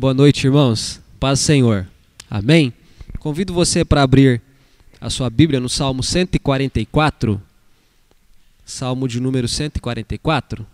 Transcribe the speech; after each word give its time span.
Boa 0.00 0.14
noite, 0.14 0.46
irmãos. 0.46 1.00
Paz 1.18 1.40
Senhor. 1.40 1.84
Amém. 2.30 2.72
Convido 3.18 3.52
você 3.52 3.84
para 3.84 4.00
abrir 4.00 4.40
a 5.00 5.10
sua 5.10 5.28
Bíblia 5.28 5.58
no 5.58 5.68
Salmo 5.68 6.04
144. 6.04 7.42
Salmo 8.64 9.08
de 9.08 9.18
número 9.18 9.48
144. 9.48 10.64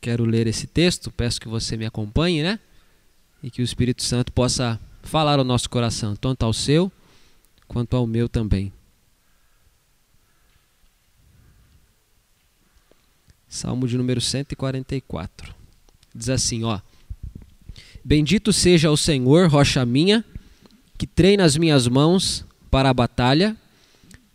Quero 0.00 0.24
ler 0.24 0.46
esse 0.46 0.68
texto, 0.68 1.10
peço 1.10 1.40
que 1.40 1.48
você 1.48 1.76
me 1.76 1.86
acompanhe, 1.86 2.44
né? 2.44 2.60
E 3.42 3.50
que 3.50 3.60
o 3.60 3.64
Espírito 3.64 4.04
Santo 4.04 4.32
possa 4.32 4.78
falar 5.02 5.40
ao 5.40 5.44
nosso 5.44 5.68
coração, 5.68 6.14
tanto 6.14 6.44
ao 6.44 6.52
seu 6.52 6.92
quanto 7.66 7.96
ao 7.96 8.06
meu 8.06 8.28
também. 8.28 8.72
Salmo 13.48 13.86
de 13.86 13.96
número 13.96 14.20
144. 14.20 15.54
Diz 16.14 16.28
assim, 16.28 16.64
ó: 16.64 16.80
Bendito 18.04 18.52
seja 18.52 18.90
o 18.90 18.96
Senhor, 18.96 19.48
rocha 19.48 19.84
minha, 19.84 20.24
que 20.98 21.06
treina 21.06 21.44
as 21.44 21.56
minhas 21.56 21.86
mãos 21.86 22.44
para 22.70 22.90
a 22.90 22.94
batalha 22.94 23.56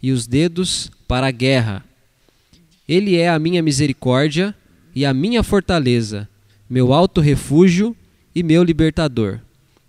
e 0.01 0.11
os 0.11 0.27
dedos 0.27 0.91
para 1.07 1.27
a 1.27 1.31
guerra. 1.31 1.83
Ele 2.87 3.15
é 3.15 3.29
a 3.29 3.39
minha 3.39 3.61
misericórdia 3.61 4.55
e 4.93 5.05
a 5.05 5.13
minha 5.13 5.43
fortaleza, 5.43 6.27
meu 6.69 6.93
alto 6.93 7.21
refúgio 7.21 7.95
e 8.33 8.43
meu 8.43 8.63
libertador, 8.63 9.39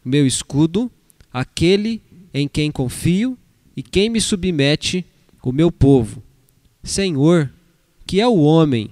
meu 0.05 0.27
escudo, 0.27 0.91
aquele 1.33 2.01
em 2.35 2.49
quem 2.49 2.71
confio 2.71 3.37
e 3.77 3.83
quem 3.83 4.09
me 4.11 4.21
submete, 4.21 5.05
o 5.43 5.51
meu 5.51 5.73
povo. 5.73 6.23
Senhor, 6.85 7.51
que 8.07 8.21
é 8.21 8.27
o 8.27 8.39
homem 8.41 8.91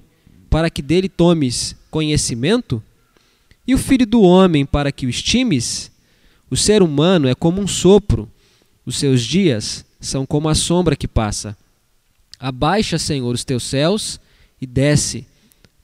para 0.51 0.69
que 0.69 0.83
dele 0.83 1.09
tomes 1.09 1.77
conhecimento? 1.91 2.83
E 3.67 3.75
o 3.75 3.79
filho 3.79 4.05
do 4.05 4.21
homem 4.23 4.67
para 4.67 4.91
que 4.91 5.07
o 5.07 5.09
estimes? 5.09 5.91
O 6.51 6.57
ser 6.57 6.83
humano 6.83 7.29
é 7.29 7.35
como 7.35 7.63
um 7.63 7.69
sopro, 7.69 8.29
os 8.85 8.97
seus 8.97 9.23
dias 9.23 9.85
são 10.01 10.27
como 10.27 10.49
a 10.49 10.55
sombra 10.55 10.97
que 10.97 11.07
passa. 11.07 11.57
Abaixa, 12.39 12.99
Senhor, 12.99 13.33
os 13.33 13.45
teus 13.45 13.63
céus 13.63 14.19
e 14.61 14.67
desce. 14.67 15.27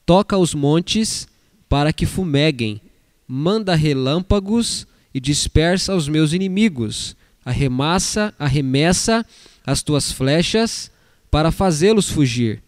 Toca 0.04 0.36
os 0.36 0.54
montes 0.54 1.28
para 1.68 1.92
que 1.92 2.06
fumeguem. 2.06 2.80
Manda 3.28 3.74
relâmpagos 3.74 4.86
e 5.14 5.20
dispersa 5.20 5.94
os 5.94 6.08
meus 6.08 6.32
inimigos. 6.32 7.14
Arremassa, 7.44 8.34
arremessa 8.38 9.24
as 9.64 9.82
tuas 9.82 10.10
flechas 10.10 10.90
para 11.30 11.52
fazê-los 11.52 12.08
fugir. 12.08 12.62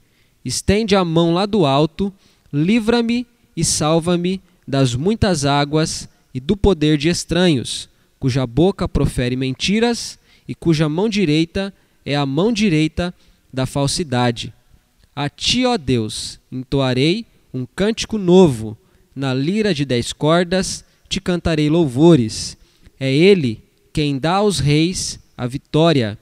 Estende 0.49 0.97
a 0.97 1.05
mão 1.05 1.35
lá 1.35 1.45
do 1.45 1.67
alto, 1.67 2.11
livra-me 2.51 3.27
e 3.55 3.63
salva-me 3.63 4.41
das 4.67 4.95
muitas 4.95 5.45
águas 5.45 6.09
e 6.33 6.41
do 6.41 6.57
poder 6.57 6.97
de 6.97 7.11
estranhos, 7.11 7.87
cuja 8.19 8.47
boca 8.47 8.89
profere 8.89 9.37
mentiras 9.37 10.19
e 10.49 10.55
cuja 10.55 10.89
mão 10.89 11.07
direita 11.07 11.71
é 12.03 12.17
a 12.17 12.25
mão 12.25 12.51
direita 12.51 13.15
da 13.53 13.67
falsidade. 13.67 14.51
A 15.15 15.29
ti, 15.29 15.67
ó 15.67 15.77
Deus, 15.77 16.41
entoarei 16.51 17.27
um 17.53 17.67
cântico 17.67 18.17
novo, 18.17 18.75
na 19.15 19.35
lira 19.35 19.75
de 19.75 19.85
dez 19.85 20.15
cordas 20.15 20.83
te 21.11 21.21
cantarei 21.21 21.69
louvores. 21.69 22.57
É 22.99 23.15
ele 23.15 23.63
quem 23.93 24.19
dá 24.19 24.37
aos 24.37 24.61
reis 24.61 25.21
a 25.37 25.47
vitória, 25.47 26.19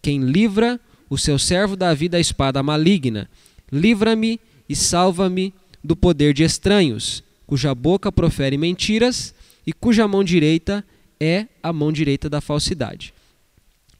quem 0.00 0.20
livra 0.20 0.78
o 1.10 1.18
seu 1.18 1.36
servo 1.36 1.74
Davi 1.74 2.08
da 2.08 2.20
espada 2.20 2.62
maligna 2.62 3.28
livra-me 3.70 4.40
e 4.68 4.74
salva-me 4.74 5.54
do 5.82 5.96
poder 5.96 6.34
de 6.34 6.42
estranhos, 6.42 7.22
cuja 7.46 7.74
boca 7.74 8.10
profere 8.10 8.58
mentiras 8.58 9.34
e 9.66 9.72
cuja 9.72 10.08
mão 10.08 10.24
direita 10.24 10.84
é 11.20 11.46
a 11.62 11.72
mão 11.72 11.92
direita 11.92 12.28
da 12.28 12.40
falsidade. 12.40 13.14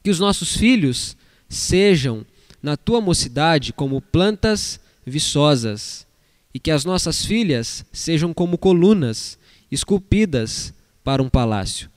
Que 0.03 0.09
os 0.09 0.19
nossos 0.19 0.55
filhos 0.55 1.15
sejam, 1.49 2.25
na 2.61 2.75
tua 2.75 3.01
mocidade, 3.01 3.73
como 3.73 4.01
plantas 4.01 4.79
viçosas, 5.05 6.05
e 6.53 6.59
que 6.59 6.71
as 6.71 6.83
nossas 6.85 7.25
filhas 7.25 7.85
sejam 7.91 8.33
como 8.33 8.57
colunas 8.57 9.37
esculpidas 9.71 10.73
para 11.03 11.21
um 11.21 11.29
palácio. 11.29 11.89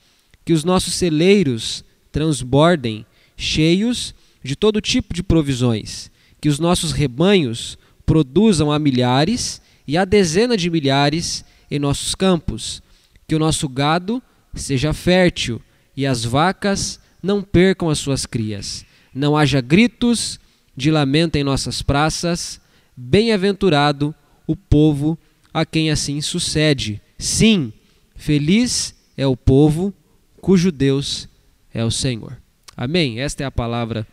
Que 0.44 0.52
os 0.52 0.64
nossos 0.64 0.94
celeiros 0.94 1.84
transbordem, 2.12 3.06
cheios 3.36 4.14
de 4.42 4.56
todo 4.56 4.80
tipo 4.80 5.14
de 5.14 5.22
provisões, 5.22 6.10
que 6.40 6.48
os 6.48 6.58
nossos 6.58 6.92
rebanhos 6.92 7.76
produzam 8.06 8.72
a 8.72 8.78
milhares 8.78 9.60
e 9.86 9.96
a 9.96 10.04
dezena 10.04 10.56
de 10.56 10.70
milhares 10.70 11.44
em 11.70 11.78
nossos 11.78 12.14
campos, 12.14 12.82
que 13.28 13.34
o 13.34 13.38
nosso 13.38 13.68
gado 13.68 14.22
seja 14.54 14.92
fértil 14.92 15.60
e 15.96 16.06
as 16.06 16.24
vacas 16.24 16.98
não 17.22 17.42
percam 17.42 17.88
as 17.88 17.98
suas 17.98 18.26
crias. 18.26 18.84
Não 19.14 19.36
haja 19.36 19.60
gritos 19.60 20.40
de 20.76 20.90
lamento 20.90 21.36
em 21.36 21.44
nossas 21.44 21.82
praças. 21.82 22.60
Bem-aventurado 22.96 24.14
o 24.46 24.56
povo 24.56 25.18
a 25.52 25.66
quem 25.66 25.90
assim 25.90 26.20
sucede. 26.20 27.00
Sim, 27.18 27.72
feliz 28.16 28.94
é 29.16 29.26
o 29.26 29.36
povo 29.36 29.92
cujo 30.40 30.72
Deus 30.72 31.28
é 31.72 31.84
o 31.84 31.90
Senhor. 31.90 32.36
Amém? 32.76 33.20
Esta 33.20 33.42
é 33.42 33.46
a 33.46 33.50
palavra 33.50 34.06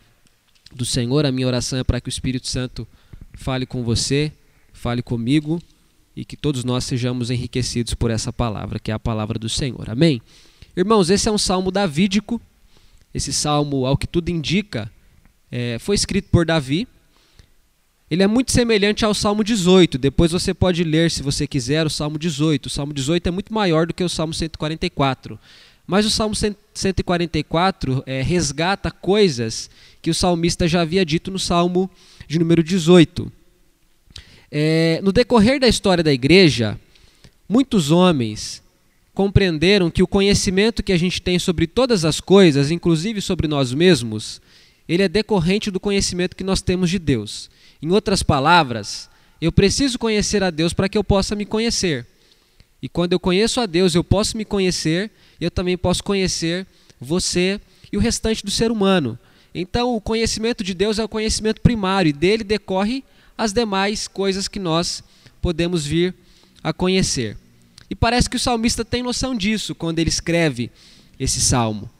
do 0.74 0.84
Senhor. 0.84 1.26
A 1.26 1.32
minha 1.32 1.46
oração 1.46 1.78
é 1.78 1.84
para 1.84 2.00
que 2.00 2.08
o 2.08 2.10
Espírito 2.10 2.48
Santo 2.48 2.86
fale 3.34 3.66
com 3.66 3.82
você, 3.82 4.32
fale 4.72 5.02
comigo 5.02 5.60
e 6.16 6.24
que 6.24 6.36
todos 6.36 6.64
nós 6.64 6.84
sejamos 6.84 7.30
enriquecidos 7.30 7.94
por 7.94 8.10
essa 8.10 8.32
palavra, 8.32 8.78
que 8.78 8.90
é 8.90 8.94
a 8.94 8.98
palavra 8.98 9.38
do 9.38 9.48
Senhor. 9.48 9.88
Amém? 9.88 10.20
Irmãos, 10.76 11.10
esse 11.10 11.28
é 11.28 11.32
um 11.32 11.38
salmo 11.38 11.70
davídico. 11.70 12.40
Esse 13.14 13.32
salmo, 13.32 13.86
ao 13.86 13.96
que 13.96 14.06
tudo 14.06 14.28
indica, 14.28 14.90
é, 15.50 15.78
foi 15.78 15.94
escrito 15.94 16.28
por 16.30 16.44
Davi. 16.44 16.86
Ele 18.10 18.22
é 18.22 18.26
muito 18.26 18.52
semelhante 18.52 19.04
ao 19.04 19.12
Salmo 19.12 19.44
18. 19.44 19.98
Depois 19.98 20.32
você 20.32 20.54
pode 20.54 20.82
ler, 20.82 21.10
se 21.10 21.22
você 21.22 21.46
quiser, 21.46 21.86
o 21.86 21.90
Salmo 21.90 22.18
18. 22.18 22.66
O 22.66 22.70
Salmo 22.70 22.92
18 22.92 23.28
é 23.28 23.30
muito 23.30 23.52
maior 23.52 23.86
do 23.86 23.94
que 23.94 24.02
o 24.02 24.08
Salmo 24.08 24.32
144. 24.32 25.38
Mas 25.86 26.06
o 26.06 26.10
Salmo 26.10 26.34
144 26.34 28.02
é, 28.06 28.22
resgata 28.22 28.90
coisas 28.90 29.70
que 30.00 30.10
o 30.10 30.14
salmista 30.14 30.68
já 30.68 30.82
havia 30.82 31.04
dito 31.04 31.30
no 31.30 31.38
Salmo 31.38 31.90
de 32.26 32.38
número 32.38 32.62
18. 32.62 33.30
É, 34.50 35.00
no 35.02 35.12
decorrer 35.12 35.60
da 35.60 35.68
história 35.68 36.02
da 36.02 36.12
igreja, 36.12 36.78
muitos 37.48 37.90
homens 37.90 38.62
compreenderam 39.12 39.90
que 39.90 40.02
o 40.02 40.06
conhecimento 40.06 40.82
que 40.82 40.92
a 40.92 40.96
gente 40.96 41.20
tem 41.20 41.38
sobre 41.38 41.66
todas 41.66 42.04
as 42.04 42.20
coisas, 42.20 42.70
inclusive 42.70 43.20
sobre 43.20 43.48
nós 43.48 43.74
mesmos, 43.74 44.40
ele 44.88 45.02
é 45.02 45.08
decorrente 45.08 45.70
do 45.70 45.80
conhecimento 45.80 46.36
que 46.36 46.44
nós 46.44 46.62
temos 46.62 46.88
de 46.88 46.98
Deus. 46.98 47.50
Em 47.82 47.90
outras 47.90 48.22
palavras, 48.22 49.10
eu 49.40 49.52
preciso 49.52 49.98
conhecer 49.98 50.42
a 50.42 50.50
Deus 50.50 50.72
para 50.72 50.88
que 50.88 50.96
eu 50.96 51.04
possa 51.04 51.34
me 51.34 51.44
conhecer. 51.44 52.06
E 52.80 52.88
quando 52.88 53.12
eu 53.12 53.20
conheço 53.20 53.60
a 53.60 53.66
Deus, 53.66 53.94
eu 53.94 54.04
posso 54.04 54.36
me 54.36 54.44
conhecer 54.44 55.10
e 55.40 55.44
eu 55.44 55.50
também 55.50 55.76
posso 55.76 56.02
conhecer 56.02 56.66
você 57.00 57.60
e 57.92 57.96
o 57.96 58.00
restante 58.00 58.44
do 58.44 58.50
ser 58.50 58.70
humano. 58.70 59.18
Então, 59.60 59.96
o 59.96 60.00
conhecimento 60.00 60.62
de 60.62 60.72
Deus 60.72 61.00
é 61.00 61.04
o 61.04 61.08
conhecimento 61.08 61.60
primário 61.60 62.10
e 62.10 62.12
dele 62.12 62.44
decorre 62.44 63.02
as 63.36 63.52
demais 63.52 64.06
coisas 64.06 64.46
que 64.46 64.60
nós 64.60 65.02
podemos 65.42 65.84
vir 65.84 66.14
a 66.62 66.72
conhecer. 66.72 67.36
E 67.90 67.94
parece 67.96 68.30
que 68.30 68.36
o 68.36 68.40
salmista 68.40 68.84
tem 68.84 69.02
noção 69.02 69.34
disso 69.34 69.74
quando 69.74 69.98
ele 69.98 70.10
escreve 70.10 70.70
esse 71.18 71.40
salmo. 71.40 71.90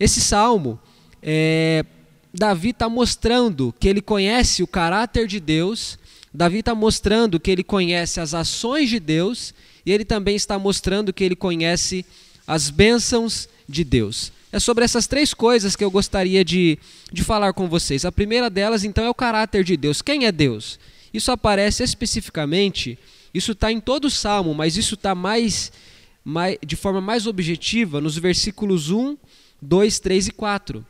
Esse 0.00 0.20
salmo, 0.20 0.76
é, 1.22 1.84
Davi 2.32 2.70
está 2.70 2.88
mostrando 2.88 3.72
que 3.78 3.86
ele 3.86 4.02
conhece 4.02 4.60
o 4.60 4.66
caráter 4.66 5.28
de 5.28 5.38
Deus, 5.38 5.96
Davi 6.32 6.58
está 6.58 6.74
mostrando 6.74 7.38
que 7.38 7.52
ele 7.52 7.62
conhece 7.62 8.18
as 8.18 8.34
ações 8.34 8.90
de 8.90 8.98
Deus 8.98 9.54
e 9.86 9.92
ele 9.92 10.04
também 10.04 10.34
está 10.34 10.58
mostrando 10.58 11.12
que 11.12 11.22
ele 11.22 11.36
conhece 11.36 12.04
as 12.44 12.68
bênçãos 12.68 13.48
de 13.68 13.84
Deus. 13.84 14.32
É 14.54 14.60
sobre 14.60 14.84
essas 14.84 15.08
três 15.08 15.34
coisas 15.34 15.74
que 15.74 15.82
eu 15.82 15.90
gostaria 15.90 16.44
de, 16.44 16.78
de 17.12 17.24
falar 17.24 17.52
com 17.52 17.68
vocês. 17.68 18.04
A 18.04 18.12
primeira 18.12 18.48
delas, 18.48 18.84
então, 18.84 19.04
é 19.04 19.10
o 19.10 19.14
caráter 19.14 19.64
de 19.64 19.76
Deus. 19.76 20.00
Quem 20.00 20.26
é 20.26 20.30
Deus? 20.30 20.78
Isso 21.12 21.32
aparece 21.32 21.82
especificamente, 21.82 22.96
isso 23.34 23.50
está 23.50 23.72
em 23.72 23.80
todo 23.80 24.04
o 24.04 24.10
salmo, 24.10 24.54
mas 24.54 24.76
isso 24.76 24.94
está 24.94 25.12
mais, 25.12 25.72
mais, 26.24 26.56
de 26.64 26.76
forma 26.76 27.00
mais 27.00 27.26
objetiva 27.26 28.00
nos 28.00 28.16
versículos 28.16 28.92
1, 28.92 29.16
2, 29.60 29.98
3 29.98 30.28
e 30.28 30.30
4. 30.30 30.86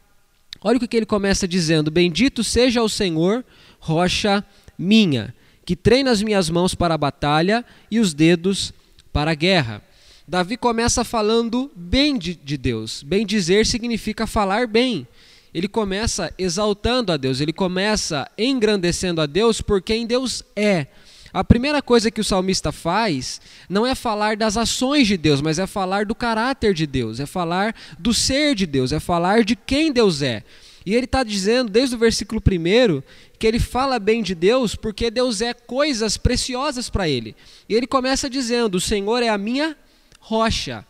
Olha 0.60 0.76
o 0.76 0.86
que 0.86 0.94
ele 0.94 1.06
começa 1.06 1.48
dizendo: 1.48 1.90
Bendito 1.90 2.44
seja 2.44 2.82
o 2.82 2.88
Senhor, 2.88 3.42
rocha 3.80 4.44
minha, 4.76 5.34
que 5.64 5.74
treina 5.74 6.10
as 6.10 6.22
minhas 6.22 6.50
mãos 6.50 6.74
para 6.74 6.92
a 6.92 6.98
batalha 6.98 7.64
e 7.90 7.98
os 7.98 8.12
dedos 8.12 8.74
para 9.10 9.30
a 9.30 9.34
guerra. 9.34 9.82
Davi 10.26 10.56
começa 10.56 11.04
falando 11.04 11.70
bem 11.76 12.16
de, 12.16 12.34
de 12.34 12.56
Deus. 12.56 13.02
Bem 13.02 13.26
dizer 13.26 13.66
significa 13.66 14.26
falar 14.26 14.66
bem. 14.66 15.06
Ele 15.52 15.68
começa 15.68 16.32
exaltando 16.38 17.12
a 17.12 17.16
Deus, 17.16 17.40
ele 17.40 17.52
começa 17.52 18.28
engrandecendo 18.36 19.20
a 19.20 19.26
Deus 19.26 19.60
por 19.60 19.82
quem 19.82 20.06
Deus 20.06 20.42
é. 20.56 20.86
a 21.32 21.44
primeira 21.44 21.82
coisa 21.82 22.10
que 22.10 22.20
o 22.20 22.24
salmista 22.24 22.72
faz 22.72 23.40
não 23.68 23.86
é 23.86 23.94
falar 23.94 24.36
das 24.36 24.56
ações 24.56 25.06
de 25.06 25.16
Deus, 25.16 25.40
mas 25.40 25.58
é 25.58 25.66
falar 25.66 26.06
do 26.06 26.14
caráter 26.14 26.72
de 26.72 26.86
Deus, 26.86 27.20
é 27.20 27.26
falar 27.26 27.74
do 27.98 28.14
ser 28.14 28.54
de 28.54 28.66
Deus, 28.66 28.92
é 28.92 28.98
falar 28.98 29.44
de 29.44 29.54
quem 29.54 29.92
Deus 29.92 30.22
é. 30.22 30.42
E 30.86 30.94
ele 30.94 31.04
está 31.04 31.22
dizendo, 31.22 31.70
desde 31.70 31.94
o 31.94 31.98
versículo 31.98 32.40
1, 32.40 33.02
que 33.38 33.46
ele 33.46 33.58
fala 33.58 33.98
bem 33.98 34.22
de 34.22 34.34
Deus 34.34 34.74
porque 34.74 35.10
Deus 35.10 35.40
é 35.40 35.52
coisas 35.54 36.16
preciosas 36.16 36.90
para 36.90 37.08
ele. 37.08 37.36
E 37.68 37.74
ele 37.74 37.86
começa 37.86 38.28
dizendo: 38.28 38.76
O 38.76 38.80
Senhor 38.80 39.22
é 39.22 39.28
a 39.28 39.38
minha 39.38 39.76
rocha. 40.24 40.86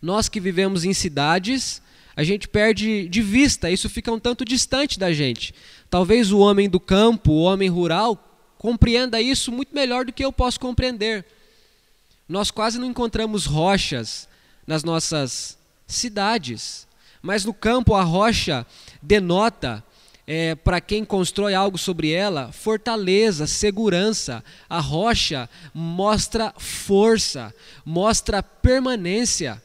Nós 0.00 0.28
que 0.28 0.38
vivemos 0.38 0.84
em 0.84 0.94
cidades, 0.94 1.82
a 2.14 2.22
gente 2.22 2.46
perde 2.46 3.08
de 3.08 3.20
vista, 3.20 3.68
isso 3.68 3.90
fica 3.90 4.12
um 4.12 4.20
tanto 4.20 4.44
distante 4.44 5.00
da 5.00 5.12
gente. 5.12 5.52
Talvez 5.90 6.30
o 6.30 6.38
homem 6.38 6.70
do 6.70 6.78
campo, 6.78 7.32
o 7.32 7.42
homem 7.42 7.68
rural, 7.68 8.16
compreenda 8.56 9.20
isso 9.20 9.50
muito 9.50 9.74
melhor 9.74 10.04
do 10.04 10.12
que 10.12 10.24
eu 10.24 10.32
posso 10.32 10.60
compreender. 10.60 11.26
Nós 12.28 12.52
quase 12.52 12.78
não 12.78 12.86
encontramos 12.86 13.46
rochas 13.46 14.28
nas 14.64 14.84
nossas 14.84 15.58
cidades, 15.88 16.86
mas 17.20 17.44
no 17.44 17.52
campo 17.52 17.96
a 17.96 18.02
rocha 18.02 18.64
denota 19.02 19.84
é, 20.26 20.54
para 20.54 20.80
quem 20.80 21.04
constrói 21.04 21.54
algo 21.54 21.76
sobre 21.76 22.12
ela, 22.12 22.52
fortaleza, 22.52 23.46
segurança. 23.46 24.44
A 24.68 24.80
rocha 24.80 25.48
mostra 25.74 26.54
força, 26.56 27.54
mostra 27.84 28.42
permanência. 28.42 29.62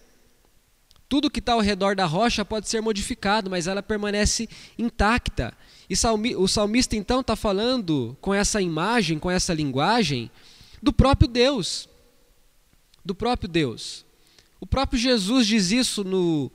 Tudo 1.08 1.30
que 1.30 1.40
está 1.40 1.54
ao 1.54 1.62
redor 1.62 1.96
da 1.96 2.06
rocha 2.06 2.44
pode 2.44 2.68
ser 2.68 2.82
modificado, 2.82 3.50
mas 3.50 3.68
ela 3.68 3.84
permanece 3.84 4.50
intacta. 4.78 5.54
E 5.90 5.96
salmi, 5.96 6.36
o 6.36 6.48
salmista 6.48 6.96
então 6.96 7.22
está 7.22 7.36
falando 7.36 8.18
com 8.20 8.34
essa 8.34 8.62
imagem, 8.62 9.20
com 9.20 9.30
essa 9.30 9.54
linguagem, 9.54 10.32
do 10.82 10.92
próprio 10.92 11.28
Deus. 11.28 11.88
Do 13.04 13.14
próprio 13.14 13.48
Deus. 13.48 14.04
O 14.60 14.66
próprio 14.66 15.00
Jesus 15.00 15.46
diz 15.46 15.72
isso 15.72 16.04
no, 16.04 16.52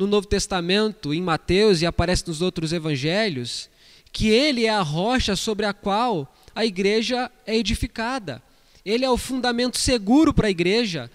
no 0.00 0.06
Novo 0.06 0.26
Testamento, 0.26 1.12
em 1.12 1.20
Mateus 1.20 1.82
e 1.82 1.86
aparece 1.86 2.26
nos 2.26 2.40
outros 2.40 2.72
evangelhos, 2.72 3.68
que 4.10 4.30
ele 4.30 4.64
é 4.64 4.70
a 4.70 4.80
rocha 4.80 5.36
sobre 5.36 5.66
a 5.66 5.74
qual 5.74 6.34
a 6.54 6.64
igreja 6.64 7.30
é 7.46 7.54
edificada. 7.54 8.42
Ele 8.82 9.04
é 9.04 9.10
o 9.10 9.18
fundamento 9.18 9.76
seguro 9.76 10.32
para 10.32 10.46
a 10.46 10.50
igreja, 10.50 11.10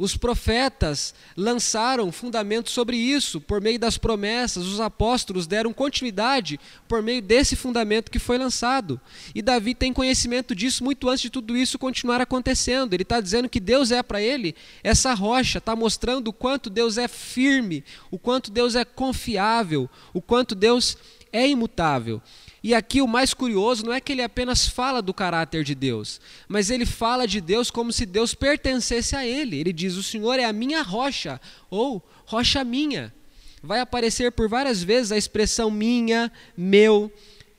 os 0.00 0.16
profetas 0.16 1.14
lançaram 1.36 2.10
fundamentos 2.10 2.72
sobre 2.72 2.96
isso 2.96 3.38
por 3.38 3.60
meio 3.60 3.78
das 3.78 3.98
promessas, 3.98 4.64
os 4.64 4.80
apóstolos 4.80 5.46
deram 5.46 5.74
continuidade 5.74 6.58
por 6.88 7.02
meio 7.02 7.20
desse 7.20 7.54
fundamento 7.54 8.10
que 8.10 8.18
foi 8.18 8.38
lançado. 8.38 8.98
E 9.34 9.42
Davi 9.42 9.74
tem 9.74 9.92
conhecimento 9.92 10.54
disso 10.54 10.82
muito 10.82 11.06
antes 11.06 11.20
de 11.20 11.28
tudo 11.28 11.54
isso 11.54 11.78
continuar 11.78 12.18
acontecendo. 12.18 12.94
Ele 12.94 13.02
está 13.02 13.20
dizendo 13.20 13.46
que 13.46 13.60
Deus 13.60 13.90
é 13.90 14.02
para 14.02 14.22
ele 14.22 14.56
essa 14.82 15.12
rocha, 15.12 15.58
está 15.58 15.76
mostrando 15.76 16.28
o 16.28 16.32
quanto 16.32 16.70
Deus 16.70 16.96
é 16.96 17.06
firme, 17.06 17.84
o 18.10 18.18
quanto 18.18 18.50
Deus 18.50 18.74
é 18.74 18.86
confiável, 18.86 19.86
o 20.14 20.22
quanto 20.22 20.54
Deus 20.54 20.96
é 21.30 21.46
imutável. 21.46 22.22
E 22.62 22.74
aqui 22.74 23.00
o 23.00 23.08
mais 23.08 23.32
curioso 23.32 23.84
não 23.84 23.92
é 23.92 24.00
que 24.00 24.12
ele 24.12 24.22
apenas 24.22 24.68
fala 24.68 25.00
do 25.00 25.14
caráter 25.14 25.64
de 25.64 25.74
Deus, 25.74 26.20
mas 26.46 26.70
ele 26.70 26.84
fala 26.84 27.26
de 27.26 27.40
Deus 27.40 27.70
como 27.70 27.92
se 27.92 28.04
Deus 28.04 28.34
pertencesse 28.34 29.16
a 29.16 29.26
ele. 29.26 29.58
Ele 29.58 29.72
diz: 29.72 29.96
O 29.96 30.02
Senhor 30.02 30.38
é 30.38 30.44
a 30.44 30.52
minha 30.52 30.82
rocha, 30.82 31.40
ou 31.70 32.06
rocha 32.26 32.62
minha. 32.62 33.14
Vai 33.62 33.80
aparecer 33.80 34.32
por 34.32 34.48
várias 34.48 34.82
vezes 34.82 35.10
a 35.10 35.16
expressão 35.16 35.70
minha, 35.70 36.30
meu. 36.56 37.10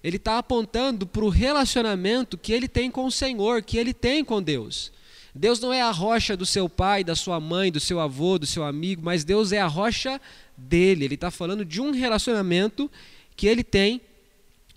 Ele 0.03 0.17
está 0.17 0.37
apontando 0.37 1.05
para 1.05 1.23
o 1.23 1.29
relacionamento 1.29 2.37
que 2.37 2.53
ele 2.53 2.67
tem 2.67 2.89
com 2.89 3.05
o 3.05 3.11
Senhor, 3.11 3.61
que 3.61 3.77
ele 3.77 3.93
tem 3.93 4.23
com 4.23 4.41
Deus. 4.41 4.91
Deus 5.33 5.59
não 5.59 5.71
é 5.71 5.81
a 5.81 5.91
rocha 5.91 6.35
do 6.35 6.45
seu 6.45 6.67
pai, 6.67 7.03
da 7.03 7.15
sua 7.15 7.39
mãe, 7.39 7.71
do 7.71 7.79
seu 7.79 7.99
avô, 7.99 8.37
do 8.37 8.45
seu 8.45 8.63
amigo, 8.63 9.01
mas 9.03 9.23
Deus 9.23 9.51
é 9.51 9.61
a 9.61 9.67
rocha 9.67 10.19
dele. 10.57 11.05
Ele 11.05 11.15
está 11.15 11.31
falando 11.31 11.63
de 11.63 11.79
um 11.79 11.91
relacionamento 11.91 12.91
que 13.35 13.47
ele 13.47 13.63
tem 13.63 14.01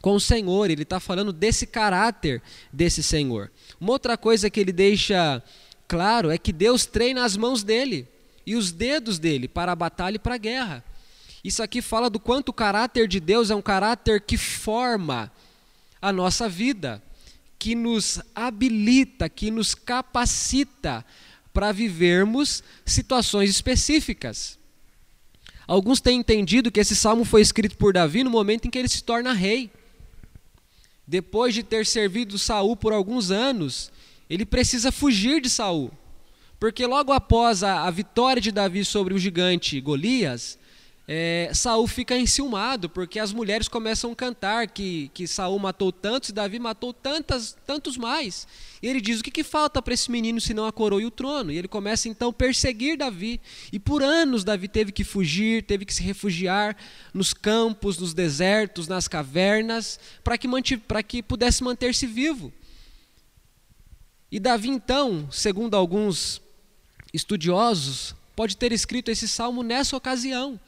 com 0.05 0.17
o 0.17 0.21
Senhor, 0.21 0.71
ele 0.71 0.83
está 0.83 1.01
falando 1.01 1.33
desse 1.33 1.67
caráter 1.67 2.43
desse 2.71 3.03
Senhor. 3.03 3.51
Uma 3.81 3.93
outra 3.93 4.19
coisa 4.19 4.51
que 4.51 4.61
ele 4.61 4.71
deixa 4.71 5.43
claro 5.89 6.31
é 6.31 6.37
que 6.37 6.53
Deus 6.53 6.85
treina 6.85 7.25
as 7.25 7.39
mãos 7.39 7.63
dele 7.63 8.07
e 8.45 8.55
os 8.55 8.71
dedos 8.71 9.19
dele 9.19 9.49
para 9.49 9.73
a 9.73 9.75
batalha 9.75 10.17
e 10.17 10.19
para 10.19 10.35
a 10.35 10.37
guerra. 10.37 10.85
Isso 11.43 11.63
aqui 11.63 11.81
fala 11.81 12.11
do 12.11 12.21
quanto 12.21 12.51
o 12.51 12.53
caráter 12.53 13.09
de 13.09 13.19
Deus 13.19 13.49
é 13.49 13.55
um 13.55 13.63
caráter 13.63 14.21
que 14.21 14.37
forma 14.37 15.33
a 16.03 16.13
nossa 16.13 16.51
vida, 16.51 17.03
que 17.59 17.75
nos 17.75 18.21
habilita, 18.35 19.27
que 19.27 19.51
nos 19.51 19.75
capacita 19.75 21.03
para 21.51 21.73
vivermos 21.73 22.63
situações 22.85 23.49
específicas. 23.49 24.59
Alguns 25.67 25.99
têm 25.99 26.21
entendido 26.21 26.71
que 26.71 26.81
esse 26.81 26.95
salmo 26.95 27.25
foi 27.25 27.41
escrito 27.41 27.79
por 27.79 27.95
Davi 27.95 28.23
no 28.23 28.29
momento 28.29 28.67
em 28.67 28.71
que 28.71 28.79
ele 28.79 28.89
se 28.89 29.03
torna 29.03 29.33
rei. 29.33 29.73
Depois 31.07 31.55
de 31.55 31.63
ter 31.63 31.87
servido 31.87 32.39
Saul 32.39 32.77
por 32.77 32.93
alguns 32.93 33.31
anos, 33.31 33.93
ele 34.29 34.47
precisa 34.47 34.91
fugir 34.91 35.41
de 35.41 35.51
Saul. 35.51 35.91
Porque 36.59 36.87
logo 36.87 37.13
após 37.13 37.63
a, 37.63 37.87
a 37.87 37.91
vitória 37.91 38.41
de 38.41 38.51
Davi 38.51 38.85
sobre 38.85 39.13
o 39.13 39.19
gigante 39.19 39.81
Golias, 39.81 40.59
é, 41.07 41.51
Saul 41.53 41.87
fica 41.87 42.17
enciumado, 42.17 42.89
porque 42.89 43.19
as 43.19 43.31
mulheres 43.31 43.69
começam 43.69 44.13
a 44.13 44.17
cantar 44.17 44.69
que, 44.69 45.11
que 45.13 45.29
Saul 45.29 45.59
matou 45.59 45.93
tantos 45.93 46.31
e 46.31 46.33
Davi 46.33 46.59
matou 46.59 46.95
tantas, 46.95 47.55
tantos 47.67 47.99
mais. 47.99 48.49
E 48.83 48.89
ele 48.89 49.03
diz: 49.03 49.21
o 49.21 49.23
que, 49.23 49.31
que 49.31 49.45
falta 49.45 49.83
para 49.83 49.93
esse 49.93 50.11
menino 50.11 50.41
senão 50.41 50.65
a 50.65 50.73
coroa 50.73 51.03
e 51.03 51.05
o 51.05 51.11
trono? 51.11 51.53
E 51.53 51.59
ele 51.59 51.69
começa 51.69 52.09
então 52.09 52.31
a 52.31 52.33
perseguir 52.33 52.97
Davi. 52.97 53.39
E 53.71 53.79
por 53.79 54.03
anos 54.03 54.45
Davi 54.45 54.67
teve 54.67 54.93
que 54.93 55.05
fugir, 55.05 55.65
teve 55.65 55.85
que 55.85 55.93
se 55.93 56.03
refugiar 56.03 56.75
nos 57.13 57.35
campos, 57.35 57.99
nos 57.99 58.15
desertos, 58.15 58.89
nas 58.89 59.07
cavernas, 59.07 60.01
para 60.23 60.39
que, 60.39 60.49
que 61.07 61.23
pudesse 61.23 61.63
manter-se 61.63 62.07
vivo. 62.07 62.51
E 64.33 64.41
Davi, 64.41 64.71
então, 64.71 65.29
segundo 65.31 65.75
alguns 65.75 66.41
estudiosos, 67.13 68.15
pode 68.35 68.57
ter 68.57 68.73
escrito 68.73 69.11
esse 69.11 69.29
salmo 69.29 69.63
nessa 69.63 69.95
ocasião 69.97 70.59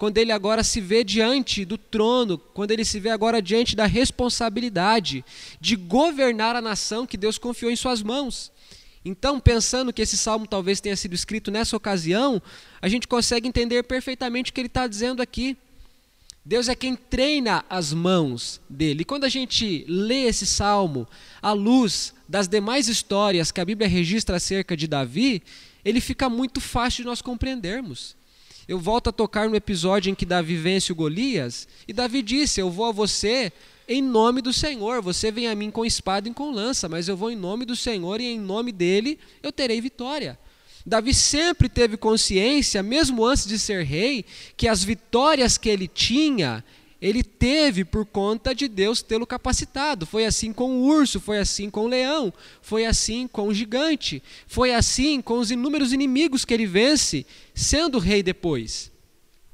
quando 0.00 0.16
ele 0.16 0.32
agora 0.32 0.64
se 0.64 0.80
vê 0.80 1.04
diante 1.04 1.62
do 1.62 1.76
trono, 1.76 2.38
quando 2.38 2.70
ele 2.70 2.86
se 2.86 2.98
vê 2.98 3.10
agora 3.10 3.42
diante 3.42 3.76
da 3.76 3.84
responsabilidade 3.84 5.22
de 5.60 5.76
governar 5.76 6.56
a 6.56 6.62
nação 6.62 7.06
que 7.06 7.18
Deus 7.18 7.36
confiou 7.36 7.70
em 7.70 7.76
suas 7.76 8.02
mãos. 8.02 8.50
Então, 9.04 9.38
pensando 9.38 9.92
que 9.92 10.00
esse 10.00 10.16
salmo 10.16 10.46
talvez 10.46 10.80
tenha 10.80 10.96
sido 10.96 11.14
escrito 11.14 11.50
nessa 11.50 11.76
ocasião, 11.76 12.40
a 12.80 12.88
gente 12.88 13.06
consegue 13.06 13.46
entender 13.46 13.82
perfeitamente 13.82 14.50
o 14.50 14.54
que 14.54 14.62
ele 14.62 14.68
está 14.68 14.86
dizendo 14.86 15.20
aqui. 15.20 15.54
Deus 16.42 16.70
é 16.70 16.74
quem 16.74 16.96
treina 16.96 17.62
as 17.68 17.92
mãos 17.92 18.58
dele. 18.70 19.02
E 19.02 19.04
quando 19.04 19.24
a 19.24 19.28
gente 19.28 19.84
lê 19.86 20.22
esse 20.22 20.46
salmo 20.46 21.06
à 21.42 21.52
luz 21.52 22.14
das 22.26 22.48
demais 22.48 22.88
histórias 22.88 23.52
que 23.52 23.60
a 23.60 23.66
Bíblia 23.66 23.86
registra 23.86 24.38
acerca 24.38 24.74
de 24.74 24.86
Davi, 24.88 25.42
ele 25.84 26.00
fica 26.00 26.30
muito 26.30 26.58
fácil 26.58 27.02
de 27.02 27.06
nós 27.06 27.20
compreendermos 27.20 28.18
eu 28.68 28.78
volto 28.78 29.08
a 29.08 29.12
tocar 29.12 29.48
no 29.48 29.56
episódio 29.56 30.10
em 30.10 30.14
que 30.14 30.26
Davi 30.26 30.56
vence 30.56 30.92
o 30.92 30.94
Golias, 30.94 31.66
e 31.86 31.92
Davi 31.92 32.22
disse: 32.22 32.60
Eu 32.60 32.70
vou 32.70 32.86
a 32.86 32.92
você 32.92 33.52
em 33.88 34.00
nome 34.00 34.40
do 34.40 34.52
Senhor. 34.52 35.02
Você 35.02 35.32
vem 35.32 35.48
a 35.48 35.54
mim 35.54 35.70
com 35.70 35.84
espada 35.84 36.28
e 36.28 36.32
com 36.32 36.52
lança, 36.52 36.88
mas 36.88 37.08
eu 37.08 37.16
vou 37.16 37.30
em 37.30 37.36
nome 37.36 37.64
do 37.64 37.74
Senhor 37.74 38.20
e 38.20 38.26
em 38.26 38.38
nome 38.38 38.70
dele 38.70 39.18
eu 39.42 39.50
terei 39.50 39.80
vitória. 39.80 40.38
Davi 40.86 41.12
sempre 41.12 41.68
teve 41.68 41.96
consciência, 41.96 42.82
mesmo 42.82 43.24
antes 43.24 43.46
de 43.46 43.58
ser 43.58 43.84
rei, 43.84 44.24
que 44.56 44.66
as 44.66 44.82
vitórias 44.82 45.58
que 45.58 45.68
ele 45.68 45.86
tinha 45.86 46.64
ele 47.00 47.22
teve 47.22 47.84
por 47.84 48.04
conta 48.04 48.54
de 48.54 48.68
Deus 48.68 49.00
tê-lo 49.00 49.26
capacitado. 49.26 50.04
Foi 50.04 50.26
assim 50.26 50.52
com 50.52 50.70
o 50.70 50.82
urso, 50.84 51.18
foi 51.18 51.38
assim 51.38 51.70
com 51.70 51.84
o 51.84 51.88
leão, 51.88 52.32
foi 52.60 52.84
assim 52.84 53.26
com 53.26 53.48
o 53.48 53.54
gigante, 53.54 54.22
foi 54.46 54.74
assim 54.74 55.20
com 55.20 55.38
os 55.38 55.50
inúmeros 55.50 55.92
inimigos 55.92 56.44
que 56.44 56.52
ele 56.52 56.66
vence, 56.66 57.26
sendo 57.54 57.98
rei 57.98 58.22
depois. 58.22 58.90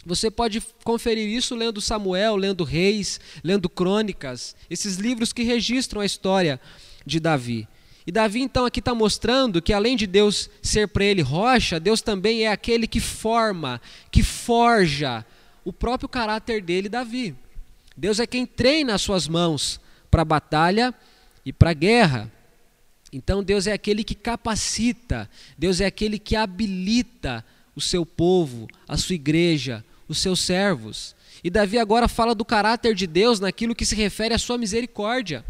Você 0.04 0.30
pode 0.30 0.62
conferir 0.84 1.28
isso 1.28 1.54
lendo 1.54 1.80
Samuel, 1.80 2.36
lendo 2.36 2.64
Reis, 2.64 3.20
lendo 3.42 3.68
Crônicas, 3.68 4.54
esses 4.70 4.96
livros 4.96 5.32
que 5.32 5.42
registram 5.42 6.00
a 6.00 6.06
história 6.06 6.60
de 7.04 7.18
Davi. 7.18 7.68
E 8.06 8.12
Davi 8.12 8.40
então 8.40 8.64
aqui 8.64 8.78
está 8.78 8.94
mostrando 8.94 9.60
que 9.60 9.72
além 9.72 9.96
de 9.96 10.06
Deus 10.06 10.48
ser 10.62 10.86
para 10.86 11.04
ele 11.04 11.22
rocha, 11.22 11.80
Deus 11.80 12.00
também 12.00 12.44
é 12.44 12.48
aquele 12.48 12.86
que 12.86 13.00
forma, 13.00 13.80
que 14.12 14.22
forja 14.22 15.26
o 15.66 15.72
próprio 15.72 16.08
caráter 16.08 16.62
dele, 16.62 16.88
Davi. 16.88 17.34
Deus 17.96 18.20
é 18.20 18.26
quem 18.26 18.46
treina 18.46 18.94
as 18.94 19.02
suas 19.02 19.26
mãos 19.26 19.80
para 20.08 20.22
a 20.22 20.24
batalha 20.24 20.94
e 21.44 21.52
para 21.52 21.70
a 21.70 21.74
guerra. 21.74 22.32
Então 23.12 23.42
Deus 23.42 23.66
é 23.66 23.72
aquele 23.72 24.04
que 24.04 24.14
capacita, 24.14 25.28
Deus 25.58 25.80
é 25.80 25.86
aquele 25.86 26.20
que 26.20 26.36
habilita 26.36 27.44
o 27.74 27.80
seu 27.80 28.06
povo, 28.06 28.68
a 28.86 28.96
sua 28.96 29.16
igreja, 29.16 29.84
os 30.06 30.18
seus 30.18 30.38
servos. 30.38 31.16
E 31.42 31.50
Davi 31.50 31.80
agora 31.80 32.06
fala 32.06 32.32
do 32.32 32.44
caráter 32.44 32.94
de 32.94 33.06
Deus 33.08 33.40
naquilo 33.40 33.74
que 33.74 33.84
se 33.84 33.96
refere 33.96 34.34
à 34.34 34.38
sua 34.38 34.56
misericórdia. 34.56 35.44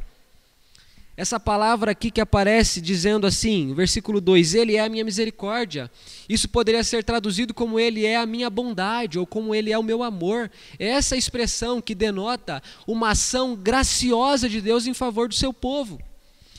Essa 1.17 1.41
palavra 1.41 1.93
aqui 1.93 2.11
que 2.11 2.21
aparece 2.21 2.81
dizendo 2.81 3.27
assim, 3.27 3.73
versículo 3.73 4.21
2: 4.21 4.55
Ele 4.55 4.77
é 4.77 4.81
a 4.81 4.89
minha 4.89 5.05
misericórdia. 5.05 5.91
Isso 6.29 6.49
poderia 6.49 6.85
ser 6.85 7.03
traduzido 7.03 7.55
como 7.55 7.81
Ele 7.81 8.05
é 8.05 8.17
a 8.17 8.27
minha 8.27 8.51
bondade 8.51 9.19
ou 9.19 9.27
como 9.27 9.55
Ele 9.55 9.73
é 9.73 9.79
o 9.79 9.83
meu 9.83 10.03
amor. 10.03 10.51
É 10.79 10.89
essa 10.89 11.17
expressão 11.17 11.81
que 11.81 11.95
denota 11.95 12.63
uma 12.87 13.11
ação 13.11 13.57
graciosa 13.57 14.49
de 14.49 14.61
Deus 14.61 14.87
em 14.87 14.93
favor 14.93 15.29
do 15.29 15.35
seu 15.35 15.55
povo. 15.55 15.99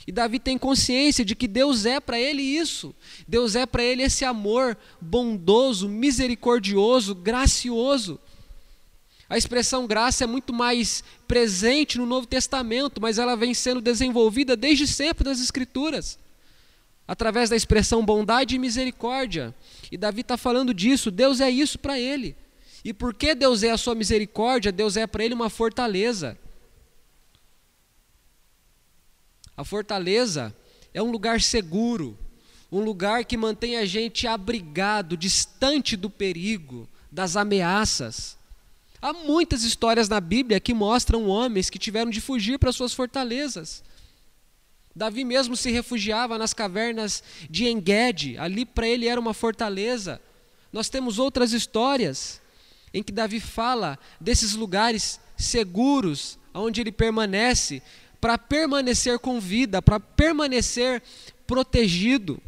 E 0.07 0.11
Davi 0.11 0.39
tem 0.39 0.57
consciência 0.57 1.25
de 1.25 1.35
que 1.35 1.49
Deus 1.49 1.85
é 1.85 1.99
para 1.99 2.17
ele 2.17 2.41
isso. 2.41 2.95
Deus 3.27 3.55
é 3.55 3.65
para 3.65 3.83
ele 3.83 4.03
esse 4.03 4.23
amor 4.23 4.77
bondoso, 5.01 5.89
misericordioso, 5.89 7.13
gracioso. 7.13 8.17
A 9.29 9.37
expressão 9.37 9.85
graça 9.85 10.23
é 10.23 10.27
muito 10.27 10.53
mais 10.53 11.03
presente 11.27 11.97
no 11.97 12.05
Novo 12.05 12.25
Testamento, 12.25 13.01
mas 13.01 13.17
ela 13.17 13.35
vem 13.35 13.53
sendo 13.53 13.81
desenvolvida 13.81 14.55
desde 14.55 14.87
sempre 14.87 15.27
nas 15.27 15.41
Escrituras, 15.41 16.17
através 17.05 17.49
da 17.49 17.55
expressão 17.55 18.05
bondade 18.05 18.55
e 18.55 18.59
misericórdia. 18.59 19.53
E 19.91 19.97
Davi 19.97 20.21
está 20.21 20.37
falando 20.37 20.73
disso, 20.73 21.11
Deus 21.11 21.41
é 21.41 21.49
isso 21.49 21.77
para 21.77 21.99
ele. 21.99 22.35
E 22.85 22.93
porque 22.93 23.35
Deus 23.35 23.63
é 23.63 23.71
a 23.71 23.77
sua 23.77 23.95
misericórdia, 23.95 24.71
Deus 24.71 24.95
é 24.95 25.05
para 25.05 25.25
ele 25.25 25.33
uma 25.33 25.49
fortaleza. 25.49 26.37
A 29.57 29.65
fortaleza 29.65 30.55
é 30.93 31.03
um 31.03 31.11
lugar 31.11 31.41
seguro, 31.41 32.17
um 32.71 32.79
lugar 32.79 33.25
que 33.25 33.35
mantém 33.35 33.75
a 33.75 33.85
gente 33.85 34.25
abrigado, 34.25 35.17
distante 35.17 35.97
do 35.97 36.09
perigo, 36.09 36.87
das 37.11 37.35
ameaças. 37.35 38.37
Há 39.01 39.13
muitas 39.13 39.63
histórias 39.63 40.09
na 40.09 40.19
Bíblia 40.19 40.59
que 40.59 40.73
mostram 40.73 41.27
homens 41.27 41.69
que 41.69 41.77
tiveram 41.77 42.09
de 42.09 42.19
fugir 42.19 42.57
para 42.57 42.71
suas 42.71 42.93
fortalezas. 42.93 43.83
Davi 44.95 45.23
mesmo 45.23 45.55
se 45.55 45.69
refugiava 45.69 46.37
nas 46.39 46.53
cavernas 46.53 47.23
de 47.47 47.67
Engedi, 47.67 48.35
ali 48.39 48.65
para 48.65 48.87
ele 48.87 49.07
era 49.07 49.21
uma 49.21 49.33
fortaleza. 49.33 50.19
Nós 50.73 50.89
temos 50.89 51.19
outras 51.19 51.53
histórias 51.53 52.41
em 52.91 53.03
que 53.03 53.11
Davi 53.11 53.39
fala 53.39 53.99
desses 54.19 54.53
lugares 54.53 55.19
seguros, 55.37 56.39
onde 56.51 56.81
ele 56.81 56.91
permanece, 56.91 57.83
para 58.19 58.39
permanecer 58.39 59.19
com 59.19 59.39
vida, 59.39 59.81
para 59.83 59.99
permanecer 59.99 61.03
protegido. 61.45 62.41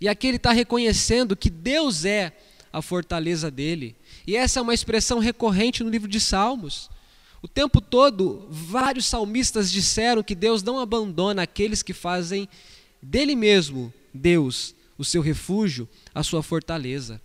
E 0.00 0.08
aqui 0.08 0.28
ele 0.28 0.36
está 0.36 0.52
reconhecendo 0.52 1.36
que 1.36 1.50
Deus 1.50 2.04
é 2.04 2.32
a 2.72 2.80
fortaleza 2.80 3.50
dele. 3.50 3.96
E 4.26 4.36
essa 4.36 4.58
é 4.58 4.62
uma 4.62 4.74
expressão 4.74 5.18
recorrente 5.18 5.82
no 5.82 5.90
livro 5.90 6.08
de 6.08 6.18
Salmos. 6.18 6.90
O 7.42 7.48
tempo 7.48 7.80
todo, 7.80 8.46
vários 8.50 9.04
salmistas 9.04 9.70
disseram 9.70 10.22
que 10.22 10.34
Deus 10.34 10.62
não 10.62 10.78
abandona 10.78 11.42
aqueles 11.42 11.82
que 11.82 11.92
fazem 11.92 12.48
dele 13.02 13.36
mesmo, 13.36 13.92
Deus, 14.14 14.74
o 14.96 15.04
seu 15.04 15.20
refúgio, 15.20 15.86
a 16.14 16.22
sua 16.22 16.42
fortaleza. 16.42 17.20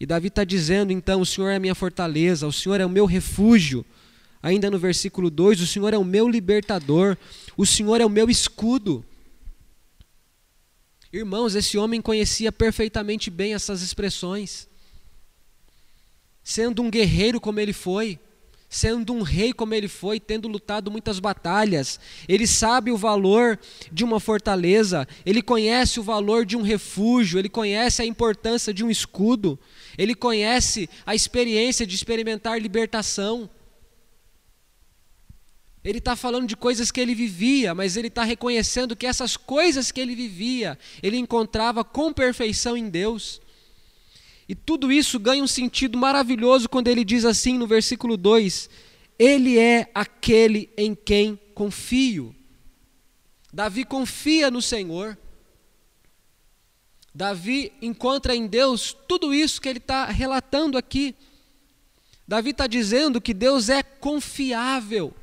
E 0.00 0.06
Davi 0.06 0.28
está 0.28 0.42
dizendo 0.42 0.90
então: 0.90 1.20
O 1.20 1.26
Senhor 1.26 1.50
é 1.50 1.56
a 1.56 1.60
minha 1.60 1.74
fortaleza, 1.74 2.46
o 2.46 2.52
Senhor 2.52 2.80
é 2.80 2.86
o 2.86 2.90
meu 2.90 3.04
refúgio. 3.04 3.84
Ainda 4.42 4.70
no 4.70 4.78
versículo 4.78 5.28
2: 5.28 5.60
O 5.60 5.66
Senhor 5.66 5.92
é 5.92 5.98
o 5.98 6.04
meu 6.04 6.26
libertador, 6.26 7.14
o 7.58 7.66
Senhor 7.66 8.00
é 8.00 8.06
o 8.06 8.10
meu 8.10 8.30
escudo. 8.30 9.04
Irmãos, 11.12 11.54
esse 11.54 11.76
homem 11.76 12.00
conhecia 12.00 12.50
perfeitamente 12.50 13.30
bem 13.30 13.52
essas 13.52 13.82
expressões 13.82 14.66
sendo 16.44 16.82
um 16.82 16.90
guerreiro 16.90 17.40
como 17.40 17.58
ele 17.58 17.72
foi, 17.72 18.20
sendo 18.68 19.14
um 19.14 19.22
rei 19.22 19.52
como 19.52 19.72
ele 19.72 19.88
foi, 19.88 20.20
tendo 20.20 20.46
lutado 20.48 20.90
muitas 20.90 21.18
batalhas. 21.18 21.98
Ele 22.28 22.46
sabe 22.46 22.90
o 22.90 22.96
valor 22.96 23.58
de 23.90 24.04
uma 24.04 24.20
fortaleza, 24.20 25.08
ele 25.24 25.40
conhece 25.40 25.98
o 25.98 26.02
valor 26.02 26.44
de 26.44 26.56
um 26.56 26.62
refúgio, 26.62 27.38
ele 27.38 27.48
conhece 27.48 28.02
a 28.02 28.04
importância 28.04 28.74
de 28.74 28.84
um 28.84 28.90
escudo, 28.90 29.58
ele 29.96 30.14
conhece 30.14 30.90
a 31.06 31.14
experiência 31.14 31.86
de 31.86 31.94
experimentar 31.94 32.60
libertação. 32.60 33.48
Ele 35.84 35.98
está 35.98 36.16
falando 36.16 36.48
de 36.48 36.56
coisas 36.56 36.90
que 36.90 37.00
ele 37.00 37.14
vivia, 37.14 37.74
mas 37.74 37.96
ele 37.96 38.08
está 38.08 38.24
reconhecendo 38.24 38.96
que 38.96 39.06
essas 39.06 39.36
coisas 39.36 39.92
que 39.92 40.00
ele 40.00 40.14
vivia, 40.14 40.78
ele 41.02 41.16
encontrava 41.16 41.84
com 41.84 42.12
perfeição 42.12 42.76
em 42.76 42.88
Deus. 42.88 43.40
E 44.48 44.54
tudo 44.54 44.92
isso 44.92 45.18
ganha 45.18 45.42
um 45.42 45.46
sentido 45.46 45.96
maravilhoso 45.96 46.68
quando 46.68 46.88
ele 46.88 47.04
diz 47.04 47.24
assim 47.24 47.56
no 47.56 47.66
versículo 47.66 48.16
2: 48.16 48.68
Ele 49.18 49.58
é 49.58 49.90
aquele 49.94 50.70
em 50.76 50.94
quem 50.94 51.38
confio. 51.54 52.34
Davi 53.52 53.84
confia 53.84 54.50
no 54.50 54.60
Senhor. 54.60 55.16
Davi 57.14 57.72
encontra 57.80 58.34
em 58.34 58.46
Deus 58.46 58.94
tudo 59.06 59.32
isso 59.32 59.60
que 59.60 59.68
ele 59.68 59.78
está 59.78 60.06
relatando 60.06 60.76
aqui. 60.76 61.14
Davi 62.26 62.50
está 62.50 62.66
dizendo 62.66 63.20
que 63.20 63.32
Deus 63.32 63.68
é 63.68 63.82
confiável. 63.82 65.14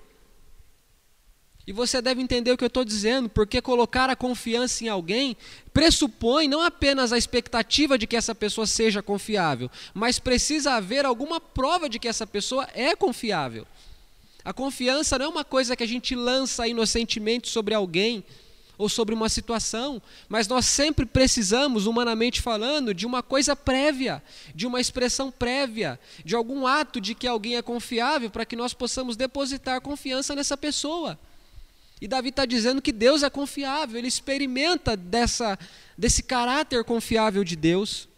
E 1.72 1.74
você 1.74 2.02
deve 2.02 2.22
entender 2.22 2.52
o 2.52 2.58
que 2.58 2.66
eu 2.66 2.68
estou 2.68 2.84
dizendo, 2.84 3.30
porque 3.30 3.62
colocar 3.62 4.10
a 4.10 4.16
confiança 4.16 4.84
em 4.84 4.90
alguém 4.90 5.38
pressupõe 5.74 6.46
não 6.46 6.62
apenas 6.62 7.14
a 7.14 7.18
expectativa 7.18 7.98
de 7.98 8.06
que 8.06 8.18
essa 8.18 8.36
pessoa 8.36 8.68
seja 8.68 9.02
confiável, 9.02 9.72
mas 9.94 10.20
precisa 10.20 10.74
haver 10.74 11.06
alguma 11.06 11.40
prova 11.40 11.88
de 11.88 11.98
que 11.98 12.10
essa 12.10 12.28
pessoa 12.28 12.68
é 12.74 12.94
confiável. 12.94 13.66
A 14.44 14.52
confiança 14.52 15.18
não 15.18 15.28
é 15.28 15.30
uma 15.30 15.46
coisa 15.46 15.74
que 15.74 15.82
a 15.82 15.88
gente 15.88 16.14
lança 16.14 16.68
inocentemente 16.68 17.48
sobre 17.48 17.74
alguém 17.74 18.22
ou 18.78 18.90
sobre 18.90 19.16
uma 19.16 19.30
situação, 19.30 20.02
mas 20.28 20.50
nós 20.50 20.66
sempre 20.66 21.06
precisamos, 21.06 21.86
humanamente 21.86 22.42
falando, 22.42 22.94
de 22.94 23.06
uma 23.06 23.24
coisa 23.24 23.56
prévia, 23.56 24.22
de 24.54 24.68
uma 24.68 24.82
expressão 24.82 25.32
prévia, 25.32 25.98
de 26.26 26.36
algum 26.36 26.68
ato 26.68 27.00
de 27.00 27.16
que 27.16 27.28
alguém 27.28 27.56
é 27.56 27.62
confiável 27.62 28.30
para 28.30 28.46
que 28.46 28.58
nós 28.58 28.74
possamos 28.74 29.16
depositar 29.16 29.80
confiança 29.80 30.36
nessa 30.36 30.58
pessoa. 30.58 31.18
E 32.02 32.08
Davi 32.08 32.30
está 32.30 32.48
dizendo 32.48 32.82
que 32.82 32.92
Deus 32.92 33.22
é 33.22 33.30
confiável, 33.30 34.00
ele 34.00 34.08
experimenta 34.08 34.98
dessa, 34.98 35.58
desse 35.96 36.24
caráter 36.24 36.84
confiável 36.84 37.44
de 37.44 37.56
Deus. 37.56 38.10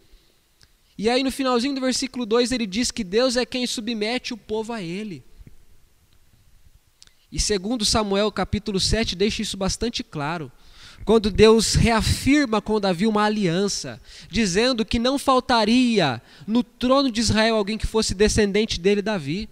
E 0.96 1.10
aí 1.10 1.22
no 1.22 1.30
finalzinho 1.30 1.74
do 1.74 1.82
versículo 1.82 2.24
2 2.24 2.50
ele 2.50 2.66
diz 2.66 2.90
que 2.90 3.04
Deus 3.04 3.36
é 3.36 3.44
quem 3.44 3.66
submete 3.66 4.32
o 4.32 4.38
povo 4.38 4.72
a 4.72 4.80
ele. 4.80 5.22
E 7.30 7.38
segundo 7.38 7.84
Samuel 7.84 8.32
capítulo 8.32 8.80
7 8.80 9.14
deixa 9.14 9.42
isso 9.42 9.56
bastante 9.56 10.02
claro. 10.02 10.50
Quando 11.04 11.30
Deus 11.30 11.74
reafirma 11.74 12.62
com 12.62 12.80
Davi 12.80 13.06
uma 13.06 13.24
aliança, 13.24 14.00
dizendo 14.30 14.86
que 14.86 14.98
não 14.98 15.18
faltaria 15.18 16.22
no 16.46 16.62
trono 16.62 17.10
de 17.10 17.20
Israel 17.20 17.56
alguém 17.56 17.76
que 17.76 17.86
fosse 17.86 18.14
descendente 18.14 18.80
dele, 18.80 19.02
Davi. 19.02 19.50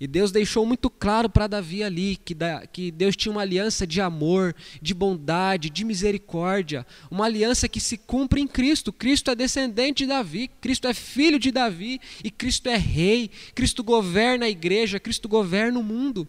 E 0.00 0.06
Deus 0.06 0.32
deixou 0.32 0.64
muito 0.64 0.88
claro 0.88 1.28
para 1.28 1.46
Davi 1.46 1.82
ali 1.82 2.16
que, 2.16 2.34
da, 2.34 2.66
que 2.66 2.90
Deus 2.90 3.14
tinha 3.14 3.30
uma 3.30 3.42
aliança 3.42 3.86
de 3.86 4.00
amor, 4.00 4.56
de 4.80 4.94
bondade, 4.94 5.68
de 5.68 5.84
misericórdia, 5.84 6.86
uma 7.10 7.26
aliança 7.26 7.68
que 7.68 7.78
se 7.78 7.98
cumpre 7.98 8.40
em 8.40 8.46
Cristo. 8.46 8.94
Cristo 8.94 9.30
é 9.30 9.34
descendente 9.34 10.04
de 10.04 10.08
Davi, 10.08 10.50
Cristo 10.58 10.88
é 10.88 10.94
filho 10.94 11.38
de 11.38 11.50
Davi 11.50 12.00
e 12.24 12.30
Cristo 12.30 12.70
é 12.70 12.78
rei. 12.78 13.30
Cristo 13.54 13.84
governa 13.84 14.46
a 14.46 14.50
igreja, 14.50 14.98
Cristo 14.98 15.28
governa 15.28 15.78
o 15.78 15.84
mundo. 15.84 16.26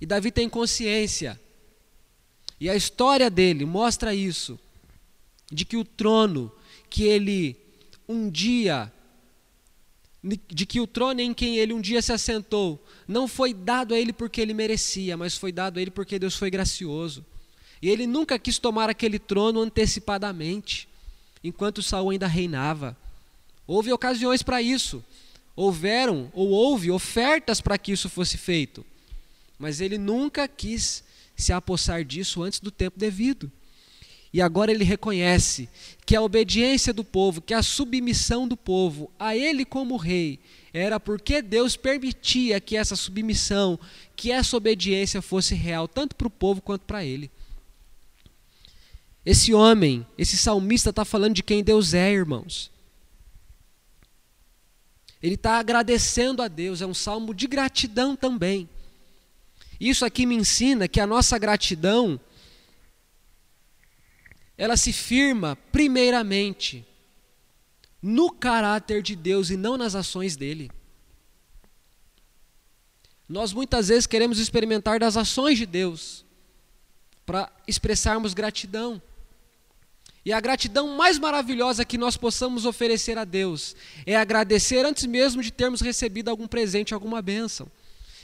E 0.00 0.06
Davi 0.06 0.32
tem 0.32 0.48
consciência, 0.48 1.40
e 2.60 2.68
a 2.68 2.74
história 2.74 3.30
dele 3.30 3.64
mostra 3.64 4.14
isso, 4.14 4.58
de 5.50 5.64
que 5.64 5.76
o 5.76 5.84
trono 5.84 6.50
que 6.90 7.04
ele 7.04 7.56
um 8.08 8.28
dia 8.28 8.92
de 10.48 10.64
que 10.64 10.80
o 10.80 10.86
trono 10.86 11.20
em 11.20 11.34
quem 11.34 11.58
ele 11.58 11.74
um 11.74 11.80
dia 11.80 12.00
se 12.00 12.10
assentou 12.10 12.82
não 13.06 13.28
foi 13.28 13.52
dado 13.52 13.92
a 13.92 13.98
ele 13.98 14.12
porque 14.12 14.40
ele 14.40 14.54
merecia, 14.54 15.16
mas 15.18 15.36
foi 15.36 15.52
dado 15.52 15.78
a 15.78 15.82
ele 15.82 15.90
porque 15.90 16.18
Deus 16.18 16.34
foi 16.34 16.50
gracioso. 16.50 17.24
E 17.82 17.90
ele 17.90 18.06
nunca 18.06 18.38
quis 18.38 18.58
tomar 18.58 18.88
aquele 18.88 19.18
trono 19.18 19.60
antecipadamente, 19.60 20.88
enquanto 21.42 21.82
Saul 21.82 22.10
ainda 22.10 22.26
reinava. 22.26 22.96
Houve 23.66 23.92
ocasiões 23.92 24.42
para 24.42 24.62
isso. 24.62 25.04
Houveram 25.54 26.30
ou 26.32 26.48
houve 26.48 26.90
ofertas 26.90 27.60
para 27.60 27.76
que 27.76 27.92
isso 27.92 28.08
fosse 28.08 28.38
feito. 28.38 28.84
Mas 29.58 29.82
ele 29.82 29.98
nunca 29.98 30.48
quis 30.48 31.04
se 31.36 31.52
apossar 31.52 32.02
disso 32.02 32.42
antes 32.42 32.60
do 32.60 32.70
tempo 32.70 32.98
devido. 32.98 33.52
E 34.34 34.42
agora 34.42 34.72
ele 34.72 34.82
reconhece 34.82 35.68
que 36.04 36.16
a 36.16 36.20
obediência 36.20 36.92
do 36.92 37.04
povo, 37.04 37.40
que 37.40 37.54
a 37.54 37.62
submissão 37.62 38.48
do 38.48 38.56
povo 38.56 39.08
a 39.16 39.36
ele 39.36 39.64
como 39.64 39.96
rei, 39.96 40.40
era 40.72 40.98
porque 40.98 41.40
Deus 41.40 41.76
permitia 41.76 42.60
que 42.60 42.76
essa 42.76 42.96
submissão, 42.96 43.78
que 44.16 44.32
essa 44.32 44.56
obediência 44.56 45.22
fosse 45.22 45.54
real, 45.54 45.86
tanto 45.86 46.16
para 46.16 46.26
o 46.26 46.30
povo 46.30 46.60
quanto 46.60 46.82
para 46.82 47.04
ele. 47.04 47.30
Esse 49.24 49.54
homem, 49.54 50.04
esse 50.18 50.36
salmista 50.36 50.90
está 50.90 51.04
falando 51.04 51.34
de 51.34 51.42
quem 51.44 51.62
Deus 51.62 51.94
é, 51.94 52.12
irmãos. 52.12 52.72
Ele 55.22 55.36
está 55.36 55.60
agradecendo 55.60 56.42
a 56.42 56.48
Deus, 56.48 56.82
é 56.82 56.86
um 56.86 56.92
salmo 56.92 57.32
de 57.32 57.46
gratidão 57.46 58.16
também. 58.16 58.68
Isso 59.78 60.04
aqui 60.04 60.26
me 60.26 60.34
ensina 60.34 60.88
que 60.88 60.98
a 60.98 61.06
nossa 61.06 61.38
gratidão 61.38 62.18
ela 64.56 64.76
se 64.76 64.92
firma 64.92 65.56
primeiramente 65.72 66.86
no 68.00 68.30
caráter 68.30 69.02
de 69.02 69.16
Deus 69.16 69.50
e 69.50 69.56
não 69.56 69.76
nas 69.76 69.94
ações 69.94 70.36
dele. 70.36 70.70
Nós 73.28 73.52
muitas 73.52 73.88
vezes 73.88 74.06
queremos 74.06 74.38
experimentar 74.38 75.00
das 75.00 75.16
ações 75.16 75.58
de 75.58 75.66
Deus 75.66 76.24
para 77.24 77.50
expressarmos 77.66 78.34
gratidão. 78.34 79.00
E 80.24 80.32
a 80.32 80.40
gratidão 80.40 80.96
mais 80.96 81.18
maravilhosa 81.18 81.84
que 81.84 81.98
nós 81.98 82.16
possamos 82.16 82.64
oferecer 82.64 83.18
a 83.18 83.24
Deus 83.24 83.74
é 84.06 84.16
agradecer 84.16 84.84
antes 84.84 85.04
mesmo 85.04 85.42
de 85.42 85.50
termos 85.50 85.80
recebido 85.80 86.28
algum 86.28 86.46
presente, 86.46 86.94
alguma 86.94 87.20
bênção. 87.20 87.70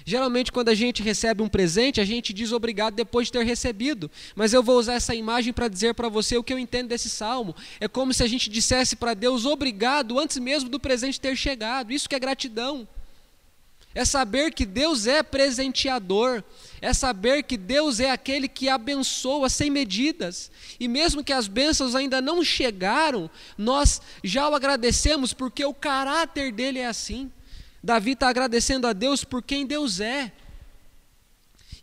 Geralmente, 0.04 0.50
quando 0.50 0.68
a 0.68 0.74
gente 0.74 1.02
recebe 1.02 1.42
um 1.42 1.48
presente, 1.48 2.00
a 2.00 2.04
gente 2.04 2.32
diz 2.32 2.52
obrigado 2.52 2.94
depois 2.94 3.26
de 3.26 3.32
ter 3.32 3.44
recebido. 3.44 4.10
Mas 4.34 4.52
eu 4.52 4.62
vou 4.62 4.78
usar 4.78 4.94
essa 4.94 5.14
imagem 5.14 5.52
para 5.52 5.68
dizer 5.68 5.94
para 5.94 6.08
você 6.08 6.36
o 6.36 6.42
que 6.42 6.52
eu 6.52 6.58
entendo 6.58 6.88
desse 6.88 7.08
salmo. 7.08 7.54
É 7.78 7.88
como 7.88 8.12
se 8.12 8.22
a 8.22 8.26
gente 8.26 8.48
dissesse 8.48 8.96
para 8.96 9.14
Deus 9.14 9.44
obrigado 9.44 10.18
antes 10.18 10.38
mesmo 10.38 10.68
do 10.68 10.80
presente 10.80 11.20
ter 11.20 11.36
chegado. 11.36 11.92
Isso 11.92 12.08
que 12.08 12.14
é 12.14 12.18
gratidão. 12.18 12.88
É 13.92 14.04
saber 14.04 14.52
que 14.52 14.64
Deus 14.64 15.08
é 15.08 15.20
presenteador, 15.20 16.44
é 16.80 16.94
saber 16.94 17.42
que 17.42 17.56
Deus 17.56 17.98
é 17.98 18.10
aquele 18.10 18.46
que 18.46 18.68
abençoa 18.68 19.48
sem 19.48 19.68
medidas. 19.68 20.50
E 20.78 20.86
mesmo 20.86 21.24
que 21.24 21.32
as 21.32 21.48
bênçãos 21.48 21.96
ainda 21.96 22.20
não 22.20 22.44
chegaram, 22.44 23.28
nós 23.58 24.00
já 24.22 24.48
o 24.48 24.54
agradecemos 24.54 25.32
porque 25.32 25.64
o 25.64 25.74
caráter 25.74 26.52
dele 26.52 26.78
é 26.78 26.86
assim. 26.86 27.32
Davi 27.82 28.12
está 28.12 28.28
agradecendo 28.28 28.86
a 28.86 28.92
Deus 28.92 29.24
por 29.24 29.42
quem 29.42 29.66
Deus 29.66 30.00
é. 30.00 30.32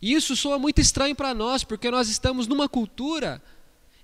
E 0.00 0.14
isso 0.14 0.36
soa 0.36 0.58
muito 0.58 0.80
estranho 0.80 1.14
para 1.14 1.34
nós, 1.34 1.64
porque 1.64 1.90
nós 1.90 2.08
estamos 2.08 2.46
numa 2.46 2.68
cultura 2.68 3.42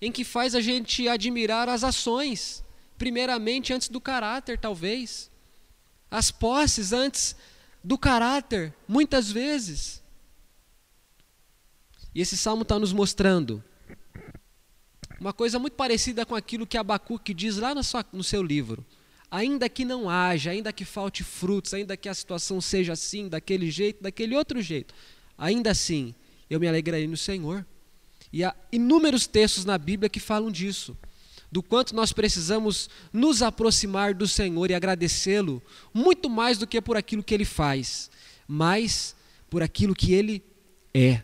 em 0.00 0.10
que 0.10 0.24
faz 0.24 0.54
a 0.54 0.60
gente 0.60 1.08
admirar 1.08 1.68
as 1.68 1.84
ações, 1.84 2.64
primeiramente 2.98 3.72
antes 3.72 3.88
do 3.88 4.00
caráter, 4.00 4.58
talvez. 4.58 5.30
As 6.10 6.30
posses 6.30 6.92
antes 6.92 7.36
do 7.82 7.96
caráter, 7.96 8.74
muitas 8.88 9.30
vezes. 9.30 10.02
E 12.14 12.20
esse 12.20 12.36
salmo 12.36 12.62
está 12.62 12.78
nos 12.78 12.92
mostrando 12.92 13.62
uma 15.20 15.32
coisa 15.32 15.58
muito 15.58 15.74
parecida 15.74 16.26
com 16.26 16.34
aquilo 16.34 16.66
que 16.66 16.76
Abacuque 16.76 17.32
diz 17.32 17.56
lá 17.56 17.72
no 18.12 18.24
seu 18.24 18.42
livro. 18.42 18.84
Ainda 19.35 19.69
que 19.69 19.85
não 19.85 20.09
haja, 20.09 20.53
ainda 20.53 20.73
que 20.73 20.85
falte 20.85 21.25
frutos, 21.25 21.75
ainda 21.75 21.97
que 21.97 22.09
a 22.09 22.14
situação 22.14 22.61
seja 22.61 22.93
assim, 22.93 23.29
daquele 23.29 23.69
jeito, 23.69 24.00
daquele 24.00 24.37
outro 24.37 24.62
jeito, 24.62 24.95
ainda 25.37 25.73
assim 25.73 26.14
eu 26.49 26.61
me 26.61 26.69
alegrarei 26.69 27.09
no 27.09 27.17
Senhor. 27.17 27.67
E 28.33 28.45
há 28.45 28.55
inúmeros 28.71 29.26
textos 29.26 29.64
na 29.64 29.76
Bíblia 29.76 30.09
que 30.09 30.21
falam 30.21 30.53
disso 30.53 30.97
do 31.50 31.64
quanto 31.64 31.97
nós 31.97 32.12
precisamos 32.12 32.88
nos 33.12 33.43
aproximar 33.43 34.14
do 34.14 34.29
Senhor 34.29 34.71
e 34.71 34.75
agradecê-lo, 34.75 35.61
muito 35.93 36.31
mais 36.31 36.57
do 36.57 36.67
que 36.67 36.81
por 36.81 36.97
aquilo 36.97 37.23
que 37.23 37.35
ele 37.35 37.45
faz, 37.45 38.11
mas 38.47 39.17
por 39.50 39.64
aquilo 39.64 39.97
que 39.97 40.12
ele 40.12 40.45
é. 40.93 41.23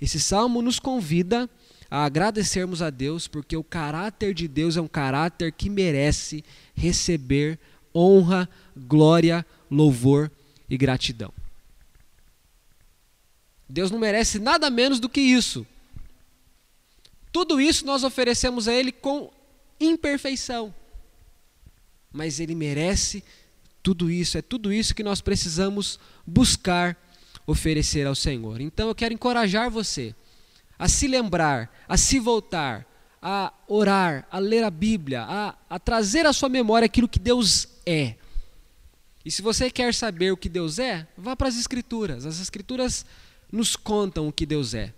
Esse 0.00 0.18
salmo 0.18 0.60
nos 0.62 0.80
convida 0.80 1.48
a 1.88 2.04
agradecermos 2.04 2.82
a 2.82 2.90
Deus, 2.90 3.28
porque 3.28 3.56
o 3.56 3.62
caráter 3.62 4.34
de 4.34 4.48
Deus 4.48 4.76
é 4.76 4.80
um 4.80 4.88
caráter 4.88 5.52
que 5.52 5.70
merece 5.70 6.44
receber 6.76 7.58
honra, 7.94 8.48
glória, 8.76 9.44
louvor 9.70 10.30
e 10.68 10.76
gratidão. 10.76 11.32
Deus 13.68 13.90
não 13.90 13.98
merece 13.98 14.38
nada 14.38 14.70
menos 14.70 15.00
do 15.00 15.08
que 15.08 15.20
isso. 15.20 15.66
Tudo 17.32 17.60
isso 17.60 17.84
nós 17.84 18.04
oferecemos 18.04 18.68
a 18.68 18.74
Ele 18.74 18.92
com 18.92 19.32
imperfeição. 19.80 20.74
Mas 22.12 22.40
ele 22.40 22.54
merece 22.54 23.22
tudo 23.82 24.10
isso, 24.10 24.38
é 24.38 24.42
tudo 24.42 24.72
isso 24.72 24.94
que 24.94 25.02
nós 25.02 25.20
precisamos 25.20 26.00
buscar 26.26 26.96
oferecer 27.46 28.06
ao 28.06 28.14
Senhor. 28.14 28.60
Então 28.60 28.88
eu 28.88 28.94
quero 28.94 29.14
encorajar 29.14 29.70
você 29.70 30.14
a 30.78 30.88
se 30.88 31.06
lembrar, 31.06 31.84
a 31.88 31.96
se 31.96 32.18
voltar, 32.18 32.86
a 33.20 33.52
orar, 33.66 34.26
a 34.30 34.38
ler 34.38 34.64
a 34.64 34.70
Bíblia, 34.70 35.22
a, 35.22 35.54
a 35.68 35.78
trazer 35.78 36.26
à 36.26 36.32
sua 36.32 36.48
memória 36.48 36.86
aquilo 36.86 37.08
que 37.08 37.18
Deus 37.18 37.68
é. 37.84 38.14
E 39.24 39.30
se 39.30 39.42
você 39.42 39.70
quer 39.70 39.92
saber 39.92 40.32
o 40.32 40.36
que 40.36 40.48
Deus 40.48 40.78
é, 40.78 41.06
vá 41.16 41.34
para 41.34 41.48
as 41.48 41.58
Escrituras. 41.58 42.24
As 42.24 42.40
Escrituras 42.40 43.04
nos 43.50 43.74
contam 43.74 44.28
o 44.28 44.32
que 44.32 44.46
Deus 44.46 44.74
é. 44.74 44.94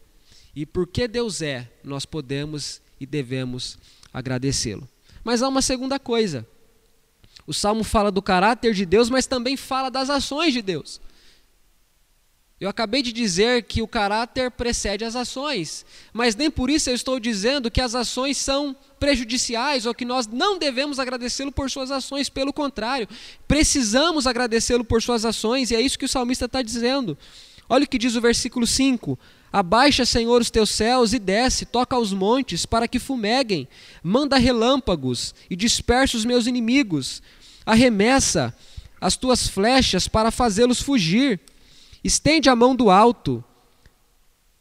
E 0.54 0.66
porque 0.66 1.08
Deus 1.08 1.40
é, 1.40 1.70
nós 1.82 2.04
podemos 2.04 2.80
e 3.00 3.06
devemos 3.06 3.78
agradecê-lo. 4.12 4.88
Mas 5.24 5.42
há 5.42 5.48
uma 5.48 5.62
segunda 5.62 5.98
coisa. 5.98 6.46
O 7.46 7.54
salmo 7.54 7.82
fala 7.82 8.10
do 8.10 8.20
caráter 8.20 8.74
de 8.74 8.84
Deus, 8.84 9.08
mas 9.08 9.26
também 9.26 9.56
fala 9.56 9.90
das 9.90 10.10
ações 10.10 10.52
de 10.52 10.60
Deus. 10.60 11.00
Eu 12.60 12.68
acabei 12.68 13.02
de 13.02 13.12
dizer 13.12 13.62
que 13.62 13.80
o 13.82 13.86
caráter 13.86 14.50
precede 14.50 15.04
as 15.04 15.14
ações, 15.14 15.86
mas 16.12 16.34
nem 16.34 16.50
por 16.50 16.68
isso 16.68 16.90
eu 16.90 16.94
estou 16.94 17.20
dizendo 17.20 17.70
que 17.70 17.80
as 17.80 17.94
ações 17.94 18.36
são 18.36 18.74
prejudiciais 18.98 19.86
ou 19.86 19.94
que 19.94 20.04
nós 20.04 20.26
não 20.26 20.58
devemos 20.58 20.98
agradecê-lo 20.98 21.52
por 21.52 21.70
suas 21.70 21.92
ações, 21.92 22.28
pelo 22.28 22.52
contrário, 22.52 23.08
precisamos 23.46 24.26
agradecê-lo 24.26 24.84
por 24.84 25.00
suas 25.00 25.24
ações, 25.24 25.70
e 25.70 25.76
é 25.76 25.80
isso 25.80 25.96
que 25.96 26.04
o 26.04 26.08
salmista 26.08 26.46
está 26.46 26.60
dizendo. 26.60 27.16
Olha 27.68 27.84
o 27.84 27.88
que 27.88 27.96
diz 27.96 28.16
o 28.16 28.20
versículo 28.20 28.66
5: 28.66 29.16
Abaixa, 29.52 30.04
Senhor, 30.04 30.40
os 30.40 30.50
teus 30.50 30.70
céus 30.70 31.12
e 31.12 31.20
desce, 31.20 31.64
toca 31.64 31.94
aos 31.94 32.12
montes 32.12 32.66
para 32.66 32.88
que 32.88 32.98
fumeguem, 32.98 33.68
manda 34.02 34.36
relâmpagos 34.36 35.32
e 35.48 35.54
dispersa 35.54 36.16
os 36.16 36.24
meus 36.24 36.48
inimigos, 36.48 37.22
arremessa 37.64 38.52
as 39.00 39.16
tuas 39.16 39.46
flechas 39.46 40.08
para 40.08 40.32
fazê-los 40.32 40.82
fugir, 40.82 41.40
estende 42.02 42.48
a 42.48 42.56
mão 42.56 42.74
do 42.74 42.90
alto, 42.90 43.42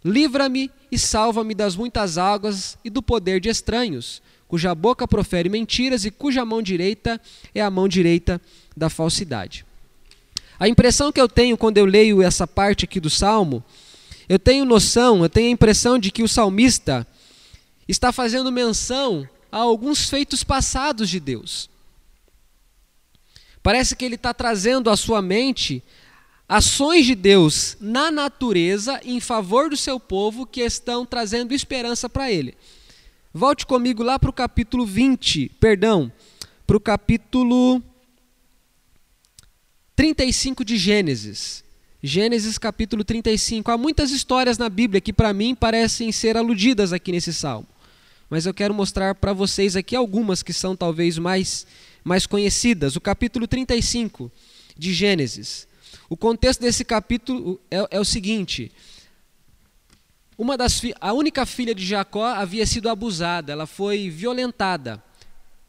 livra-me 0.03 0.71
e 0.91 0.97
salva-me 0.97 1.53
das 1.53 1.75
muitas 1.75 2.17
águas 2.17 2.77
e 2.83 2.89
do 2.89 3.01
poder 3.01 3.39
de 3.39 3.49
estranhos, 3.49 4.21
cuja 4.47 4.73
boca 4.73 5.07
profere 5.07 5.49
mentiras 5.49 6.05
e 6.05 6.11
cuja 6.11 6.45
mão 6.45 6.61
direita 6.61 7.19
é 7.53 7.61
a 7.61 7.69
mão 7.69 7.87
direita 7.87 8.41
da 8.75 8.89
falsidade. 8.89 9.65
A 10.59 10.67
impressão 10.67 11.11
que 11.11 11.21
eu 11.21 11.27
tenho 11.27 11.57
quando 11.57 11.77
eu 11.77 11.85
leio 11.85 12.21
essa 12.21 12.47
parte 12.47 12.85
aqui 12.85 12.99
do 12.99 13.09
salmo 13.09 13.63
eu 14.29 14.37
tenho 14.37 14.65
noção, 14.65 15.23
eu 15.23 15.29
tenho 15.29 15.47
a 15.47 15.51
impressão 15.51 15.97
de 15.97 16.11
que 16.11 16.21
o 16.21 16.27
salmista 16.27 17.07
está 17.87 18.11
fazendo 18.11 18.51
menção 18.51 19.27
a 19.49 19.57
alguns 19.57 20.09
feitos 20.09 20.43
passados 20.43 21.09
de 21.09 21.19
Deus. 21.19 21.69
Parece 23.63 23.95
que 23.95 24.03
ele 24.03 24.15
está 24.15 24.33
trazendo 24.33 24.89
à 24.89 24.97
sua 24.97 25.21
mente 25.21 25.81
ações 26.47 27.05
de 27.05 27.15
Deus 27.15 27.75
na 27.79 28.09
natureza 28.09 28.99
em 29.03 29.19
favor 29.19 29.69
do 29.69 29.75
seu 29.75 29.99
povo 29.99 30.45
que 30.45 30.61
estão 30.61 31.05
trazendo 31.05 31.53
esperança 31.53 32.07
para 32.07 32.31
ele. 32.31 32.55
Volte 33.33 33.65
comigo 33.65 34.01
lá 34.01 34.17
para 34.17 34.29
o 34.29 34.33
capítulo 34.33 34.85
20, 34.85 35.49
perdão, 35.59 36.11
para 36.65 36.77
o 36.77 36.79
capítulo 36.79 37.83
35 39.95 40.63
de 40.63 40.77
Gênesis. 40.77 41.63
Gênesis 42.01 42.57
capítulo 42.57 43.03
35. 43.03 43.69
Há 43.69 43.77
muitas 43.77 44.11
histórias 44.11 44.57
na 44.57 44.69
Bíblia 44.69 45.01
que 45.01 45.11
para 45.11 45.33
mim 45.33 45.53
parecem 45.53 46.11
ser 46.11 46.37
aludidas 46.37 46.93
aqui 46.93 47.11
nesse 47.11 47.33
salmo. 47.33 47.67
Mas 48.29 48.45
eu 48.45 48.53
quero 48.53 48.73
mostrar 48.73 49.15
para 49.15 49.33
vocês 49.33 49.75
aqui 49.75 49.95
algumas 49.95 50.43
que 50.43 50.53
são 50.53 50.75
talvez 50.75 51.17
mais 51.17 51.65
mais 52.03 52.25
conhecidas. 52.25 52.95
O 52.95 53.01
capítulo 53.01 53.47
35 53.47 54.31
de 54.77 54.93
Gênesis. 54.93 55.67
O 56.09 56.15
contexto 56.15 56.61
desse 56.61 56.85
capítulo 56.85 57.59
é, 57.69 57.87
é 57.91 57.99
o 57.99 58.05
seguinte: 58.05 58.71
uma 60.37 60.55
das 60.55 60.81
a 61.01 61.13
única 61.13 61.45
filha 61.45 61.73
de 61.73 61.85
Jacó 61.85 62.25
havia 62.25 62.65
sido 62.65 62.89
abusada, 62.89 63.51
ela 63.51 63.65
foi 63.65 64.09
violentada 64.09 65.03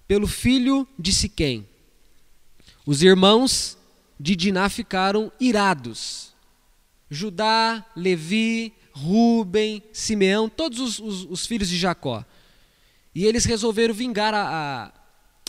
pelo 0.06 0.26
filho 0.26 0.86
de 0.98 1.12
Siquém. 1.12 1.66
Os 2.86 3.02
irmãos 3.02 3.76
de 4.18 4.34
Diná 4.34 4.68
ficaram 4.68 5.30
irados. 5.38 6.34
Judá, 7.10 7.84
Levi, 7.96 8.72
Ruben, 8.92 9.82
Simeão, 9.92 10.48
todos 10.48 10.78
os, 10.78 10.98
os, 10.98 11.24
os 11.30 11.46
filhos 11.46 11.68
de 11.68 11.78
Jacó. 11.78 12.24
E 13.14 13.24
eles 13.24 13.44
resolveram 13.44 13.94
vingar 13.94 14.34
a, 14.34 14.92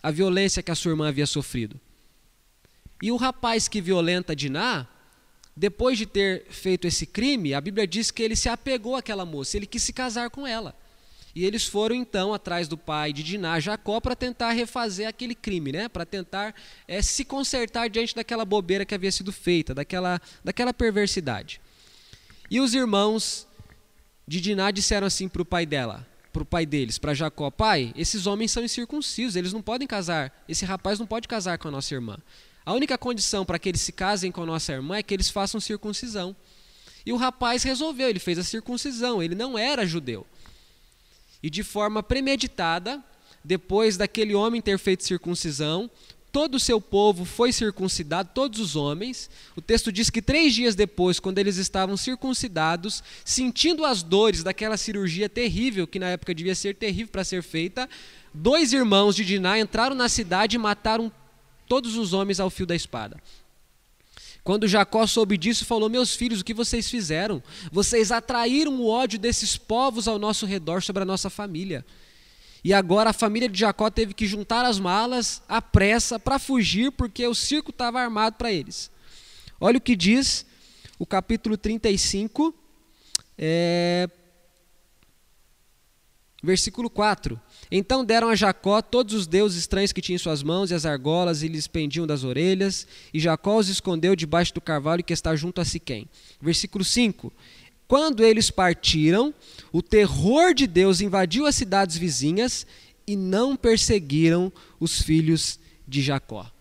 a, 0.03 0.07
a, 0.07 0.11
violência 0.11 0.63
que 0.63 0.71
a 0.71 0.75
sua 0.75 0.91
irmã 0.91 1.09
havia 1.09 1.27
sofrido. 1.27 1.79
E 3.01 3.11
o 3.11 3.15
rapaz 3.15 3.67
que 3.67 3.81
violenta 3.81 4.35
Diná, 4.35 4.87
depois 5.55 5.97
de 5.97 6.05
ter 6.05 6.45
feito 6.49 6.87
esse 6.87 7.05
crime, 7.05 7.53
a 7.53 7.61
Bíblia 7.61 7.87
diz 7.87 8.11
que 8.11 8.23
ele 8.23 8.35
se 8.35 8.49
apegou 8.49 8.95
àquela 8.95 9.25
moça, 9.25 9.57
ele 9.57 9.65
quis 9.65 9.83
se 9.83 9.93
casar 9.93 10.29
com 10.29 10.45
ela. 10.45 10.75
E 11.35 11.45
eles 11.45 11.65
foram 11.65 11.95
então 11.95 12.33
atrás 12.33 12.67
do 12.67 12.77
pai 12.77 13.13
de 13.13 13.23
Diná, 13.23 13.59
Jacó, 13.59 14.01
para 14.01 14.15
tentar 14.15 14.51
refazer 14.51 15.07
aquele 15.07 15.35
crime, 15.35 15.71
né? 15.71 15.87
para 15.87 16.05
tentar 16.05 16.55
é, 16.87 17.01
se 17.01 17.23
consertar 17.23 17.89
diante 17.89 18.15
daquela 18.15 18.43
bobeira 18.43 18.83
que 18.83 18.95
havia 18.95 19.11
sido 19.11 19.31
feita, 19.31 19.73
daquela, 19.73 20.19
daquela 20.43 20.73
perversidade. 20.73 21.61
E 22.49 22.59
os 22.59 22.73
irmãos 22.73 23.47
de 24.27 24.41
Diná 24.41 24.71
disseram 24.71 25.07
assim 25.07 25.27
para 25.29 25.41
o 25.41 25.45
pai 25.45 25.65
dela, 25.65 26.05
para 26.33 26.41
o 26.43 26.45
pai 26.45 26.65
deles, 26.65 26.97
para 26.97 27.13
Jacó: 27.13 27.51
Pai, 27.51 27.93
esses 27.95 28.25
homens 28.25 28.51
são 28.51 28.63
incircuncisos, 28.63 29.35
eles 29.35 29.53
não 29.53 29.61
podem 29.61 29.87
casar, 29.87 30.43
esse 30.47 30.65
rapaz 30.65 30.99
não 30.99 31.05
pode 31.05 31.27
casar 31.27 31.57
com 31.57 31.67
a 31.67 31.71
nossa 31.71 31.93
irmã. 31.93 32.17
A 32.69 32.73
única 32.73 32.99
condição 32.99 33.43
para 33.43 33.57
que 33.57 33.67
eles 33.67 33.81
se 33.81 33.91
casem 33.91 34.31
com 34.31 34.43
a 34.43 34.45
nossa 34.45 34.71
irmã 34.71 34.97
é 34.97 35.01
que 35.01 35.11
eles 35.11 35.27
façam 35.27 35.59
circuncisão. 35.59 36.35
E 37.03 37.11
o 37.11 37.15
rapaz 37.15 37.63
resolveu, 37.63 38.07
ele 38.07 38.19
fez 38.19 38.37
a 38.37 38.43
circuncisão, 38.43 39.23
ele 39.23 39.33
não 39.33 39.57
era 39.57 39.87
judeu. 39.87 40.23
E 41.41 41.49
de 41.49 41.63
forma 41.63 42.03
premeditada, 42.03 43.03
depois 43.43 43.97
daquele 43.97 44.35
homem 44.35 44.61
ter 44.61 44.77
feito 44.77 45.03
circuncisão, 45.03 45.89
todo 46.31 46.53
o 46.53 46.59
seu 46.59 46.79
povo 46.79 47.25
foi 47.25 47.51
circuncidado, 47.51 48.29
todos 48.35 48.59
os 48.59 48.75
homens. 48.75 49.31
O 49.55 49.61
texto 49.61 49.91
diz 49.91 50.11
que 50.11 50.21
três 50.21 50.53
dias 50.53 50.75
depois, 50.75 51.19
quando 51.19 51.39
eles 51.39 51.57
estavam 51.57 51.97
circuncidados, 51.97 53.01
sentindo 53.25 53.83
as 53.83 54.03
dores 54.03 54.43
daquela 54.43 54.77
cirurgia 54.77 55.27
terrível, 55.27 55.87
que 55.87 55.97
na 55.97 56.09
época 56.09 56.35
devia 56.35 56.53
ser 56.53 56.75
terrível 56.75 57.11
para 57.11 57.23
ser 57.23 57.41
feita, 57.41 57.89
dois 58.31 58.73
irmãos 58.73 59.15
de 59.15 59.25
Diná 59.25 59.59
entraram 59.59 59.95
na 59.95 60.07
cidade 60.07 60.55
e 60.55 60.59
mataram 60.59 61.11
todos 61.69 61.95
os 61.95 62.11
homens 62.11 62.39
ao 62.39 62.49
fio 62.49 62.65
da 62.65 62.75
espada. 62.75 63.21
Quando 64.43 64.67
Jacó 64.67 65.05
soube 65.05 65.37
disso, 65.37 65.63
falou: 65.63 65.87
Meus 65.89 66.15
filhos, 66.15 66.41
o 66.41 66.43
que 66.43 66.53
vocês 66.53 66.89
fizeram? 66.89 67.41
Vocês 67.71 68.11
atraíram 68.11 68.73
o 68.81 68.87
ódio 68.87 69.19
desses 69.19 69.55
povos 69.55 70.07
ao 70.07 70.17
nosso 70.17 70.45
redor 70.45 70.81
sobre 70.81 71.03
a 71.03 71.05
nossa 71.05 71.29
família. 71.29 71.85
E 72.63 72.73
agora 72.73 73.11
a 73.11 73.13
família 73.13 73.47
de 73.47 73.59
Jacó 73.59 73.89
teve 73.89 74.13
que 74.13 74.25
juntar 74.25 74.65
as 74.65 74.79
malas 74.79 75.41
à 75.47 75.61
pressa 75.61 76.19
para 76.19 76.39
fugir, 76.39 76.91
porque 76.91 77.25
o 77.25 77.35
circo 77.35 77.69
estava 77.69 78.01
armado 78.01 78.35
para 78.37 78.51
eles. 78.51 78.91
Olha 79.61 79.77
o 79.77 79.81
que 79.81 79.95
diz 79.95 80.45
o 80.97 81.05
capítulo 81.05 81.55
35, 81.55 82.53
é, 83.37 84.09
versículo 86.43 86.89
4. 86.89 87.39
Então 87.71 88.03
deram 88.03 88.29
a 88.29 88.35
Jacó 88.35 88.81
todos 88.81 89.13
os 89.13 89.27
deuses 89.27 89.59
estranhos 89.59 89.91
que 89.91 90.01
tinha 90.01 90.15
em 90.15 90.19
suas 90.19 90.41
mãos 90.41 90.71
e 90.71 90.73
as 90.73 90.85
argolas 90.85 91.43
e 91.43 91.47
lhes 91.47 91.67
pendiam 91.67 92.07
das 92.07 92.23
orelhas, 92.23 92.87
e 93.13 93.19
Jacó 93.19 93.57
os 93.57 93.69
escondeu 93.69 94.15
debaixo 94.15 94.53
do 94.53 94.61
carvalho 94.61 95.03
que 95.03 95.13
está 95.13 95.35
junto 95.35 95.61
a 95.61 95.65
Siquém. 95.65 96.07
Versículo 96.41 96.83
5. 96.83 97.31
Quando 97.87 98.23
eles 98.23 98.49
partiram, 98.49 99.33
o 99.71 99.81
terror 99.81 100.53
de 100.53 100.67
Deus 100.67 101.01
invadiu 101.01 101.45
as 101.45 101.55
cidades 101.55 101.97
vizinhas 101.97 102.65
e 103.05 103.15
não 103.15 103.55
perseguiram 103.55 104.51
os 104.79 105.01
filhos 105.01 105.59
de 105.87 106.01
Jacó. 106.01 106.51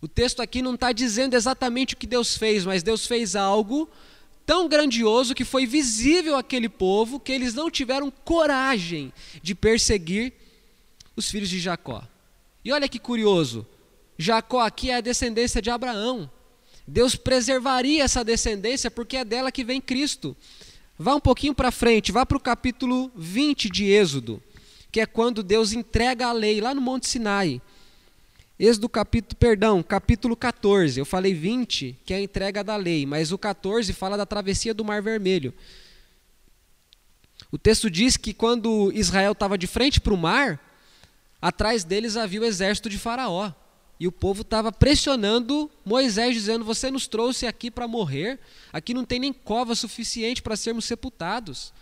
O 0.00 0.08
texto 0.08 0.40
aqui 0.40 0.60
não 0.60 0.74
está 0.74 0.92
dizendo 0.92 1.34
exatamente 1.34 1.94
o 1.94 1.96
que 1.96 2.06
Deus 2.06 2.36
fez, 2.36 2.64
mas 2.64 2.82
Deus 2.82 3.06
fez 3.06 3.34
algo 3.34 3.88
tão 4.44 4.68
grandioso 4.68 5.34
que 5.34 5.44
foi 5.44 5.66
visível 5.66 6.36
àquele 6.36 6.68
povo 6.68 7.18
que 7.18 7.32
eles 7.32 7.54
não 7.54 7.70
tiveram 7.70 8.10
coragem 8.10 9.12
de 9.42 9.54
perseguir 9.54 10.32
os 11.16 11.30
filhos 11.30 11.48
de 11.48 11.58
Jacó. 11.58 12.06
E 12.64 12.70
olha 12.70 12.88
que 12.88 12.98
curioso, 12.98 13.66
Jacó 14.18 14.60
aqui 14.60 14.90
é 14.90 14.96
a 14.96 15.00
descendência 15.00 15.62
de 15.62 15.70
Abraão. 15.70 16.30
Deus 16.86 17.16
preservaria 17.16 18.04
essa 18.04 18.22
descendência 18.22 18.90
porque 18.90 19.16
é 19.16 19.24
dela 19.24 19.50
que 19.50 19.64
vem 19.64 19.80
Cristo. 19.80 20.36
Vá 20.98 21.14
um 21.14 21.20
pouquinho 21.20 21.54
para 21.54 21.70
frente, 21.70 22.12
vá 22.12 22.24
para 22.24 22.36
o 22.36 22.40
capítulo 22.40 23.10
20 23.16 23.68
de 23.68 23.84
Êxodo, 23.84 24.42
que 24.90 25.00
é 25.00 25.06
quando 25.06 25.42
Deus 25.42 25.72
entrega 25.72 26.26
a 26.26 26.32
lei 26.32 26.60
lá 26.60 26.74
no 26.74 26.80
Monte 26.80 27.06
Sinai. 27.08 27.60
Êxodo 28.58 28.88
capítulo, 28.88 29.36
perdão, 29.36 29.82
capítulo 29.82 30.34
14. 30.34 30.98
Eu 30.98 31.04
falei 31.04 31.34
20, 31.34 31.98
que 32.04 32.14
é 32.14 32.16
a 32.16 32.20
entrega 32.20 32.64
da 32.64 32.76
lei, 32.76 33.04
mas 33.04 33.30
o 33.30 33.36
14 33.36 33.92
fala 33.92 34.16
da 34.16 34.24
travessia 34.24 34.72
do 34.72 34.84
Mar 34.84 35.02
Vermelho. 35.02 35.52
O 37.52 37.58
texto 37.58 37.90
diz 37.90 38.16
que 38.16 38.32
quando 38.32 38.90
Israel 38.94 39.32
estava 39.32 39.58
de 39.58 39.66
frente 39.66 40.00
para 40.00 40.14
o 40.14 40.16
mar, 40.16 40.58
atrás 41.48 41.84
deles 41.84 42.16
havia 42.16 42.40
o 42.40 42.44
exército 42.44 42.88
de 42.88 42.98
Faraó. 42.98 43.52
E 43.98 44.06
o 44.06 44.12
povo 44.12 44.42
estava 44.42 44.70
pressionando 44.72 45.70
Moisés, 45.84 46.34
dizendo: 46.34 46.64
Você 46.64 46.90
nos 46.90 47.06
trouxe 47.06 47.46
aqui 47.46 47.70
para 47.70 47.88
morrer, 47.88 48.38
aqui 48.72 48.92
não 48.92 49.04
tem 49.04 49.18
nem 49.18 49.32
cova 49.32 49.74
suficiente 49.74 50.42
para 50.42 50.56
sermos 50.56 50.84
sepultados. 50.84 51.72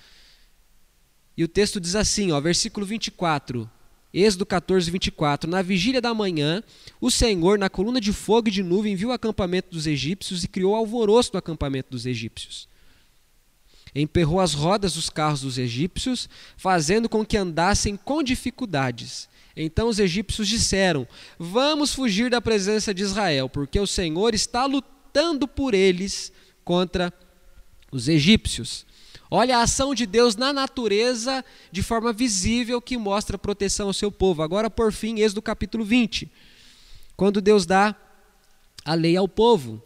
E 1.37 1.43
o 1.43 1.49
texto 1.49 1.81
diz 1.81 1.97
assim, 1.97 2.31
ó, 2.31 2.41
versículo 2.41 2.87
24, 2.87 3.69
Êxodo 4.13 4.47
14, 4.47 4.89
24: 4.91 5.51
Na 5.51 5.63
vigília 5.63 6.01
da 6.01 6.15
manhã, 6.15 6.63
o 7.01 7.11
Senhor, 7.11 7.59
na 7.59 7.69
coluna 7.69 8.01
de 8.01 8.13
fogo 8.13 8.49
e 8.49 8.53
de 8.53 8.63
nuvem, 8.63 8.95
viu 8.95 9.09
o 9.09 9.13
acampamento 9.13 9.71
dos 9.71 9.89
egípcios 9.89 10.45
e 10.45 10.49
criou 10.49 10.77
alvoroço 10.77 11.31
no 11.33 11.39
acampamento 11.39 11.91
dos 11.91 12.07
egípcios. 12.07 12.69
Emperrou 13.93 14.41
as 14.41 14.55
rodas 14.55 14.95
dos 14.95 15.09
carros 15.09 15.41
dos 15.41 15.57
egípcios, 15.57 16.29
fazendo 16.57 17.09
com 17.09 17.25
que 17.25 17.37
andassem 17.37 17.97
com 17.97 18.23
dificuldades. 18.23 19.29
Então 19.57 19.89
os 19.89 19.99
egípcios 19.99 20.49
disseram: 20.49 21.07
Vamos 21.39 21.95
fugir 21.95 22.31
da 22.31 22.41
presença 22.41 22.93
de 22.93 23.03
Israel, 23.03 23.49
porque 23.49 23.79
o 23.79 23.87
Senhor 23.87 24.35
está 24.35 24.67
lutando 24.67 25.47
por 25.47 25.75
eles 25.75 26.33
contra 26.65 27.13
os 27.93 28.09
egípcios. 28.09 28.85
Olha 29.31 29.59
a 29.59 29.63
ação 29.63 29.95
de 29.95 30.07
Deus 30.07 30.37
na 30.37 30.53
natureza 30.53 31.45
de 31.73 31.83
forma 31.83 32.13
visível 32.13 32.81
que 32.81 32.97
mostra 32.97 33.39
proteção 33.39 33.87
ao 33.89 33.93
seu 33.93 34.11
povo. 34.11 34.43
Agora, 34.43 34.69
por 34.69 34.93
fim, 34.93 35.21
Êxodo 35.21 35.43
capítulo 35.43 35.85
20, 35.85 36.31
quando 37.17 37.41
Deus 37.41 37.67
dá 37.67 37.97
a 38.85 38.95
lei 38.95 39.17
ao 39.17 39.29
povo. 39.29 39.83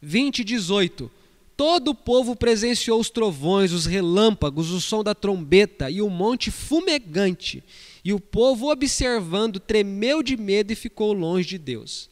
20, 0.00 0.44
18. 0.44 1.10
Todo 1.58 1.88
o 1.88 1.94
povo 1.94 2.36
presenciou 2.36 3.00
os 3.00 3.10
trovões, 3.10 3.72
os 3.72 3.84
relâmpagos, 3.84 4.70
o 4.70 4.80
som 4.80 5.02
da 5.02 5.12
trombeta 5.12 5.90
e 5.90 6.00
o 6.00 6.08
monte 6.08 6.52
fumegante. 6.52 7.64
E 8.04 8.12
o 8.12 8.20
povo, 8.20 8.70
observando, 8.70 9.58
tremeu 9.58 10.22
de 10.22 10.36
medo 10.36 10.72
e 10.72 10.76
ficou 10.76 11.12
longe 11.12 11.48
de 11.48 11.58
Deus. 11.58 12.08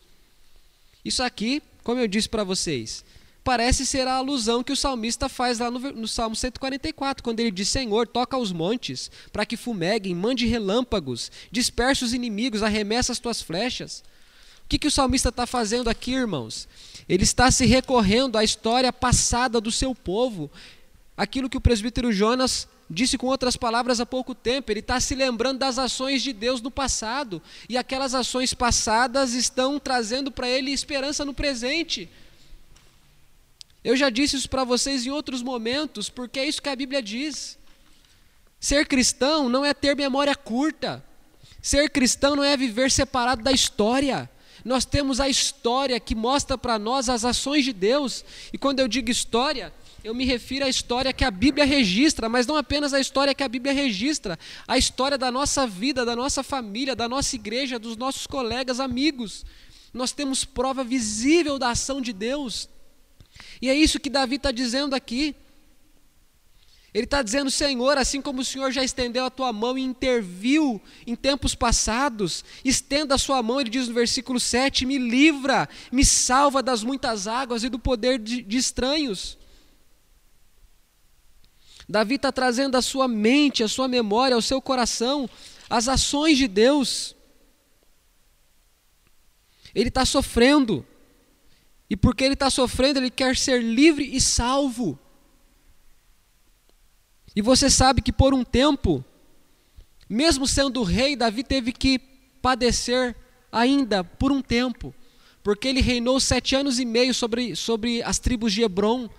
Isso 1.04 1.22
aqui, 1.22 1.62
como 1.85 2.00
eu 2.00 2.09
disse 2.09 2.28
para 2.28 2.42
vocês, 2.42 3.04
parece 3.44 3.87
ser 3.87 4.09
a 4.09 4.14
alusão 4.14 4.64
que 4.64 4.72
o 4.72 4.76
salmista 4.76 5.28
faz 5.28 5.61
lá 5.61 5.70
no, 5.70 5.78
no 5.78 6.09
Salmo 6.09 6.35
144, 6.35 7.22
quando 7.22 7.38
ele 7.38 7.52
diz: 7.52 7.68
Senhor, 7.68 8.09
toca 8.09 8.37
os 8.37 8.50
montes, 8.50 9.12
para 9.32 9.46
que 9.46 9.56
fumeguem, 9.56 10.12
mande 10.12 10.44
relâmpagos, 10.44 11.30
disperse 11.52 12.04
os 12.04 12.12
inimigos, 12.12 12.64
arremessa 12.64 13.12
as 13.12 13.20
tuas 13.20 13.40
flechas. 13.40 14.02
O 14.64 14.68
que, 14.68 14.80
que 14.80 14.88
o 14.88 14.90
salmista 14.90 15.28
está 15.28 15.46
fazendo 15.46 15.88
aqui, 15.88 16.14
irmãos? 16.14 16.66
Ele 17.08 17.22
está 17.22 17.50
se 17.50 17.64
recorrendo 17.66 18.36
à 18.36 18.42
história 18.42 18.92
passada 18.92 19.60
do 19.60 19.70
seu 19.70 19.94
povo, 19.94 20.50
aquilo 21.16 21.48
que 21.48 21.56
o 21.56 21.60
presbítero 21.60 22.12
Jonas 22.12 22.68
disse 22.90 23.16
com 23.16 23.26
outras 23.26 23.56
palavras 23.56 24.00
há 24.00 24.06
pouco 24.06 24.34
tempo. 24.34 24.70
Ele 24.70 24.80
está 24.80 24.98
se 24.98 25.14
lembrando 25.14 25.58
das 25.58 25.78
ações 25.78 26.22
de 26.22 26.32
Deus 26.32 26.60
no 26.60 26.70
passado, 26.70 27.40
e 27.68 27.76
aquelas 27.76 28.14
ações 28.14 28.52
passadas 28.52 29.34
estão 29.34 29.78
trazendo 29.78 30.30
para 30.32 30.48
ele 30.48 30.72
esperança 30.72 31.24
no 31.24 31.34
presente. 31.34 32.08
Eu 33.84 33.96
já 33.96 34.10
disse 34.10 34.36
isso 34.36 34.50
para 34.50 34.64
vocês 34.64 35.06
em 35.06 35.10
outros 35.10 35.42
momentos, 35.42 36.08
porque 36.08 36.40
é 36.40 36.48
isso 36.48 36.60
que 36.60 36.68
a 36.68 36.74
Bíblia 36.74 37.00
diz. 37.00 37.56
Ser 38.58 38.84
cristão 38.86 39.48
não 39.48 39.64
é 39.64 39.72
ter 39.72 39.94
memória 39.94 40.34
curta. 40.34 41.04
Ser 41.62 41.88
cristão 41.90 42.34
não 42.34 42.42
é 42.42 42.56
viver 42.56 42.90
separado 42.90 43.44
da 43.44 43.52
história 43.52 44.28
nós 44.66 44.85
temos 44.85 45.20
a 45.20 45.29
história 45.29 46.00
que 46.00 46.12
mostra 46.12 46.59
para 46.59 46.76
nós 46.76 47.09
as 47.09 47.24
ações 47.24 47.64
de 47.64 47.72
Deus. 47.72 48.24
E 48.52 48.59
quando 48.59 48.81
eu 48.81 48.88
digo 48.88 49.09
história, 49.09 49.72
eu 50.02 50.12
me 50.12 50.24
refiro 50.24 50.64
à 50.64 50.68
história 50.68 51.12
que 51.12 51.24
a 51.24 51.31
Bíblia 51.31 51.64
registra, 51.64 52.29
mas 52.29 52.48
não 52.48 52.57
apenas 52.57 52.92
a 52.92 52.98
história 52.98 53.33
que 53.33 53.44
a 53.44 53.48
Bíblia 53.48 53.72
registra, 53.72 54.37
a 54.66 54.76
história 54.76 55.16
da 55.16 55.31
nossa 55.31 55.68
vida, 55.68 56.05
da 56.05 56.16
nossa 56.16 56.42
família, 56.42 56.96
da 56.96 57.09
nossa 57.09 57.37
igreja, 57.37 57.79
dos 57.79 57.96
nossos 57.96 58.26
colegas, 58.26 58.81
amigos. 58.81 59.46
Nós 59.94 60.11
temos 60.11 60.44
prova 60.44 60.83
visível 60.83 61.61
da 61.61 61.70
ação 61.70 62.00
de 62.00 62.12
Deus. 62.12 62.68
E 63.62 63.70
é 63.70 63.74
isso 63.74 64.00
que 64.00 64.11
Davi 64.11 64.35
está 64.35 64.50
dizendo 64.50 64.96
aqui. 64.96 65.37
Ele 66.96 67.04
está 67.04 67.20
dizendo, 67.20 67.50
Senhor, 67.50 67.98
assim 67.98 68.22
como 68.22 68.40
o 68.40 68.44
Senhor 68.44 68.72
já 68.72 68.82
estendeu 68.82 69.26
a 69.26 69.30
tua 69.30 69.52
mão 69.52 69.76
e 69.76 69.82
interviu 69.82 70.80
em 71.06 71.14
tempos 71.14 71.54
passados, 71.54 72.42
estenda 72.64 73.16
a 73.16 73.18
sua 73.18 73.42
mão, 73.42 73.61
ele 73.61 73.68
diz 73.68 73.87
no 73.87 73.92
versículo 73.92 74.40
7, 74.40 74.87
me 74.87 74.96
livra, 74.96 75.68
me 75.92 76.06
salva 76.06 76.62
das 76.62 76.82
muitas 76.82 77.26
águas 77.26 77.62
e 77.62 77.68
do 77.68 77.78
poder 77.78 78.18
de, 78.18 78.40
de 78.40 78.56
estranhos. 78.56 79.37
Davi 81.87 82.14
está 82.14 82.32
trazendo 82.32 82.78
a 82.78 82.80
sua 82.82 83.06
mente, 83.06 83.62
a 83.62 83.68
sua 83.68 83.87
memória, 83.87 84.35
ao 84.35 84.40
seu 84.40 84.62
coração, 84.62 85.28
as 85.68 85.88
ações 85.88 86.38
de 86.38 86.48
Deus. 86.48 87.14
Ele 89.74 89.90
está 89.90 90.06
sofrendo. 90.06 90.82
E 91.90 91.94
porque 91.94 92.24
ele 92.24 92.32
está 92.32 92.48
sofrendo, 92.48 93.00
ele 93.00 93.11
quer 93.11 93.37
ser 93.37 93.62
livre 93.62 94.16
e 94.16 94.18
salvo. 94.18 94.98
E 97.37 97.42
você 97.42 97.68
sabe 97.68 98.01
que 98.01 98.11
por 98.11 98.33
um 98.33 98.42
tempo, 98.42 99.05
mesmo 100.09 100.46
sendo 100.46 100.83
rei, 100.83 101.14
Davi 101.14 101.44
teve 101.44 101.70
que 101.70 101.99
padecer 102.40 103.14
ainda 103.53 104.03
por 104.03 104.33
um 104.33 104.40
tempo, 104.40 104.94
porque 105.42 105.68
ele 105.68 105.83
reinou 105.83 106.18
sete 106.18 106.57
anos 106.57 106.79
e 106.79 106.87
meio 106.87 107.12
sobre, 107.12 107.55
sobre 107.55 108.03
as 108.03 108.18
tribos 108.18 108.55
de 108.55 108.62
Hebron, 108.62 109.11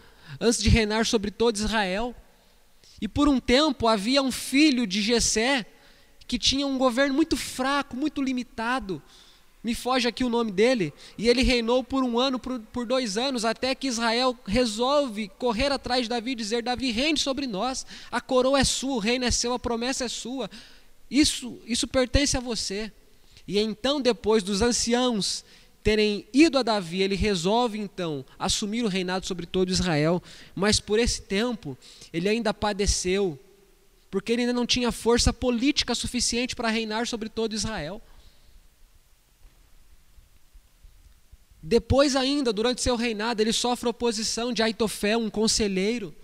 antes 0.42 0.62
de 0.62 0.68
reinar 0.68 1.06
sobre 1.06 1.30
todo 1.30 1.58
Israel. 1.58 2.16
E 3.00 3.08
por 3.08 3.30
um 3.30 3.40
tempo 3.40 3.88
havia 3.88 4.24
um 4.24 4.32
filho 4.32 4.88
de 4.88 5.00
Jessé 5.00 5.64
que 6.28 6.40
tinha 6.40 6.66
um 6.66 6.80
governo 6.80 7.14
muito 7.14 7.38
fraco, 7.38 7.96
muito 7.96 8.20
limitado. 8.20 9.00
Me 9.68 9.76
foge 9.76 10.08
aqui 10.08 10.24
o 10.24 10.30
nome 10.30 10.50
dele. 10.50 10.94
E 11.18 11.28
ele 11.28 11.44
reinou 11.44 11.84
por 11.84 12.02
um 12.02 12.18
ano, 12.18 12.40
por, 12.40 12.58
por 12.58 12.86
dois 12.86 13.18
anos, 13.18 13.44
até 13.44 13.76
que 13.76 13.88
Israel 13.88 14.34
resolve 14.48 15.28
correr 15.38 15.74
atrás 15.74 16.04
de 16.04 16.08
Davi 16.08 16.32
e 16.32 16.36
dizer: 16.36 16.64
Davi, 16.64 16.90
reine 16.90 17.20
sobre 17.20 17.46
nós. 17.46 17.86
A 18.10 18.22
coroa 18.22 18.62
é 18.62 18.64
sua, 18.64 18.96
o 18.96 18.98
reino 18.98 19.26
é 19.26 19.32
seu, 19.32 19.52
a 19.52 19.60
promessa 19.60 20.06
é 20.06 20.08
sua. 20.08 20.50
Isso, 21.12 21.60
isso 21.66 21.86
pertence 21.86 22.38
a 22.38 22.40
você. 22.40 22.90
E 23.46 23.60
então, 23.60 24.00
depois 24.00 24.42
dos 24.42 24.62
anciãos 24.62 25.44
terem 25.84 26.26
ido 26.34 26.58
a 26.58 26.64
Davi, 26.64 27.02
ele 27.02 27.16
resolve 27.16 27.78
então 27.78 28.24
assumir 28.40 28.86
o 28.86 28.88
reinado 28.88 29.26
sobre 29.26 29.46
todo 29.46 29.70
Israel, 29.70 30.24
mas 30.56 30.80
por 30.80 30.98
esse 30.98 31.24
tempo 31.24 31.78
ele 32.14 32.30
ainda 32.30 32.54
padeceu, 32.54 33.38
porque 34.10 34.32
ele 34.32 34.44
ainda 34.44 34.54
não 34.54 34.66
tinha 34.66 34.94
força 34.94 35.34
política 35.34 35.94
suficiente 35.94 36.56
para 36.56 36.70
reinar 36.70 37.06
sobre 37.06 37.28
todo 37.28 37.54
Israel. 37.54 38.02
Depois 41.68 42.16
ainda, 42.16 42.54
durante 42.54 42.82
seu 42.82 42.96
reinado, 42.96 43.42
ele 43.42 43.52
sofre 43.52 43.90
oposição 43.90 44.54
de 44.54 44.64
Aitofel, 44.64 45.20
um 45.20 45.30
conselheiro, 45.30 46.16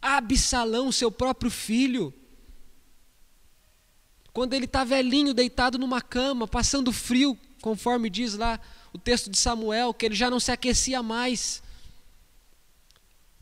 Absalão, 0.00 0.90
seu 0.90 1.12
próprio 1.12 1.50
filho, 1.50 2.10
quando 4.32 4.54
ele 4.54 4.64
está 4.64 4.82
velhinho, 4.82 5.34
deitado 5.34 5.76
numa 5.76 6.00
cama, 6.00 6.48
passando 6.48 6.90
frio, 6.90 7.38
conforme 7.60 8.08
diz 8.08 8.32
lá 8.32 8.58
o 8.94 8.98
texto 8.98 9.28
de 9.28 9.36
Samuel, 9.36 9.92
que 9.92 10.06
ele 10.06 10.14
já 10.14 10.30
não 10.30 10.40
se 10.40 10.50
aquecia 10.50 11.02
mais. 11.02 11.62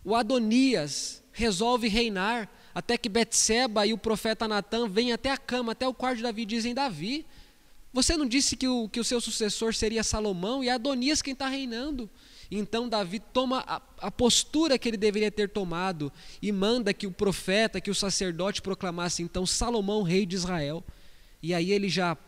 O 0.02 0.16
Adonias 0.16 1.22
resolve 1.30 1.86
reinar, 1.86 2.50
até 2.74 2.98
que 2.98 3.08
Betseba 3.08 3.86
e 3.86 3.92
o 3.92 3.98
profeta 3.98 4.48
Natan 4.48 4.88
vêm 4.88 5.12
até 5.12 5.30
a 5.30 5.38
cama, 5.38 5.72
até 5.72 5.86
o 5.86 5.94
quarto 5.94 6.16
de 6.16 6.22
Davi 6.24 6.44
dizem: 6.44 6.74
Davi, 6.74 7.24
você 7.94 8.16
não 8.16 8.26
disse 8.26 8.56
que 8.56 8.66
o, 8.66 8.88
que 8.88 8.98
o 8.98 9.04
seu 9.04 9.20
sucessor 9.20 9.72
seria 9.72 10.02
Salomão 10.02 10.64
e 10.64 10.68
Adonias 10.68 11.22
quem 11.22 11.32
está 11.32 11.46
reinando? 11.46 12.10
Então 12.50 12.88
Davi 12.88 13.20
toma 13.20 13.62
a, 13.68 13.80
a, 13.98 14.10
postura 14.10 14.76
que 14.76 14.88
ele 14.88 14.96
deveria 14.96 15.30
ter 15.30 15.48
tomado 15.48 16.12
e 16.42 16.50
manda 16.50 16.92
que 16.92 17.06
o 17.06 17.12
profeta, 17.12 17.80
que 17.80 17.92
o 17.92 17.94
sacerdote 17.94 18.60
proclamasse 18.60 19.22
então 19.22 19.46
Salomão, 19.46 20.02
rei 20.02 20.26
de 20.26 20.34
Israel. 20.34 20.82
E 21.40 21.54
aí 21.54 21.70
ele 21.70 21.88
já 21.88 22.18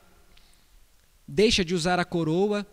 deixa 1.26 1.64
de 1.64 1.74
usar 1.74 1.98
a 1.98 2.05
coroa. 2.05 2.64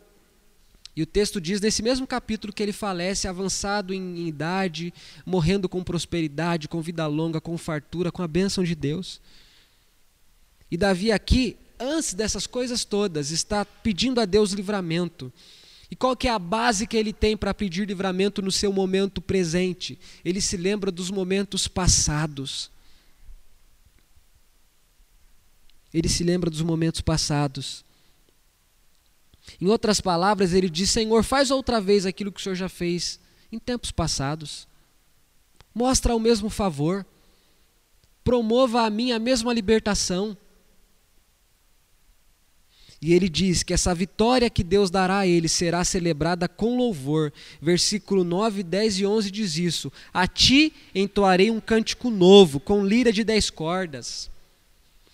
E 0.96 1.02
o 1.02 1.08
texto 1.08 1.42
diz 1.42 1.60
nesse 1.60 1.82
mesmo 1.82 2.06
capítulo 2.06 2.54
que 2.54 2.62
ele 2.62 2.72
falece 2.72 3.28
avançado 3.28 3.92
em 3.92 4.28
idade, 4.28 4.94
morrendo 5.26 5.68
com 5.68 5.84
prosperidade, 5.84 6.68
com 6.68 6.80
vida 6.80 7.08
longa, 7.08 7.42
com 7.42 7.58
fartura, 7.58 8.12
com 8.12 8.22
a 8.22 8.28
bênção 8.28 8.64
de 8.64 8.76
Deus. 8.76 9.20
E 10.70 10.78
Davi 10.78 11.12
aqui, 11.12 11.58
antes 11.80 12.14
dessas 12.14 12.48
coisas 12.48 12.84
todas, 12.86 13.32
está 13.32 13.66
pedindo 13.66 14.20
a 14.20 14.26
Deus 14.26 14.52
livramento. 14.52 15.32
E 15.90 15.96
qual 15.96 16.16
que 16.16 16.28
é 16.28 16.32
a 16.32 16.40
base 16.40 16.88
que 16.88 16.98
ele 16.98 17.14
tem 17.14 17.38
para 17.38 17.54
pedir 17.54 17.88
livramento 17.88 18.42
no 18.42 18.52
seu 18.52 18.74
momento 18.74 19.22
presente? 19.22 20.00
Ele 20.26 20.42
se 20.42 20.58
lembra 20.58 20.92
dos 20.92 21.12
momentos 21.12 21.68
passados. 21.68 22.72
Ele 25.94 26.10
se 26.10 26.24
lembra 26.24 26.50
dos 26.50 26.62
momentos 26.62 27.02
passados. 27.02 27.86
Em 29.62 29.68
outras 29.68 30.02
palavras, 30.02 30.54
ele 30.54 30.70
diz: 30.70 30.90
Senhor, 30.90 31.24
faz 31.24 31.52
outra 31.52 31.80
vez 31.80 32.06
aquilo 32.06 32.32
que 32.32 32.40
o 32.40 32.44
Senhor 32.44 32.56
já 32.56 32.70
fez 32.70 33.20
em 33.52 33.60
tempos 33.60 33.92
passados. 33.92 34.68
Mostra 35.76 36.16
o 36.16 36.20
mesmo 36.20 36.50
favor. 36.50 37.06
Promova 38.24 38.82
a 38.82 38.90
mim 38.90 39.12
a 39.12 39.20
mesma 39.20 39.54
libertação. 39.54 40.36
E 43.04 43.14
ele 43.14 43.28
diz 43.28 43.64
que 43.64 43.74
essa 43.74 43.94
vitória 43.94 44.50
que 44.50 44.64
Deus 44.64 44.90
dará 44.90 45.20
a 45.20 45.28
ele 45.28 45.50
será 45.50 45.84
celebrada 45.84 46.48
com 46.48 46.78
louvor. 46.78 47.34
Versículo 47.62 48.24
9, 48.24 48.64
10 48.64 49.00
e 49.00 49.06
11 49.06 49.30
diz 49.30 49.58
isso: 49.58 49.92
A 50.14 50.26
ti 50.26 50.72
entoarei 50.96 51.52
um 51.52 51.60
cântico 51.60 52.10
novo, 52.10 52.62
com 52.62 52.86
lira 52.86 53.12
de 53.12 53.26
dez 53.26 53.50
cordas. 53.50 54.32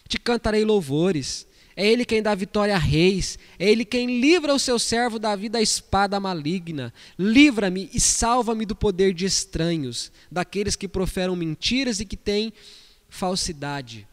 Te 0.07 0.19
cantarei 0.19 0.63
louvores. 0.63 1.47
É 1.75 1.87
ele 1.87 2.05
quem 2.05 2.21
dá 2.21 2.35
vitória 2.35 2.75
a 2.75 2.77
reis, 2.77 3.39
é 3.57 3.67
ele 3.71 3.85
quem 3.85 4.19
livra 4.19 4.53
o 4.53 4.59
seu 4.59 4.77
servo 4.77 5.17
da 5.17 5.61
espada 5.61 6.19
maligna. 6.19 6.93
Livra-me 7.17 7.89
e 7.91 7.99
salva-me 7.99 8.65
do 8.65 8.75
poder 8.75 9.13
de 9.13 9.25
estranhos, 9.25 10.11
daqueles 10.29 10.75
que 10.75 10.89
proferam 10.89 11.35
mentiras 11.35 12.01
e 12.01 12.05
que 12.05 12.17
têm 12.17 12.53
falsidade. 13.07 14.08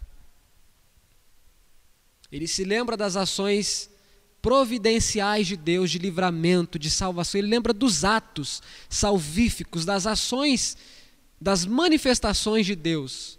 Ele 2.31 2.47
se 2.47 2.65
lembra 2.65 2.97
das 2.97 3.17
ações 3.17 3.91
providenciais 4.43 5.47
de 5.47 5.57
Deus 5.57 5.91
de 5.91 5.99
livramento, 5.99 6.79
de 6.79 6.91
salvação. 6.91 7.39
Ele 7.39 7.49
lembra 7.49 7.73
dos 7.73 8.05
atos 8.05 8.63
salvíficos, 8.89 9.85
das 9.85 10.07
ações, 10.07 10.77
das 11.41 11.65
manifestações 11.65 12.65
de 12.65 12.77
Deus, 12.77 13.39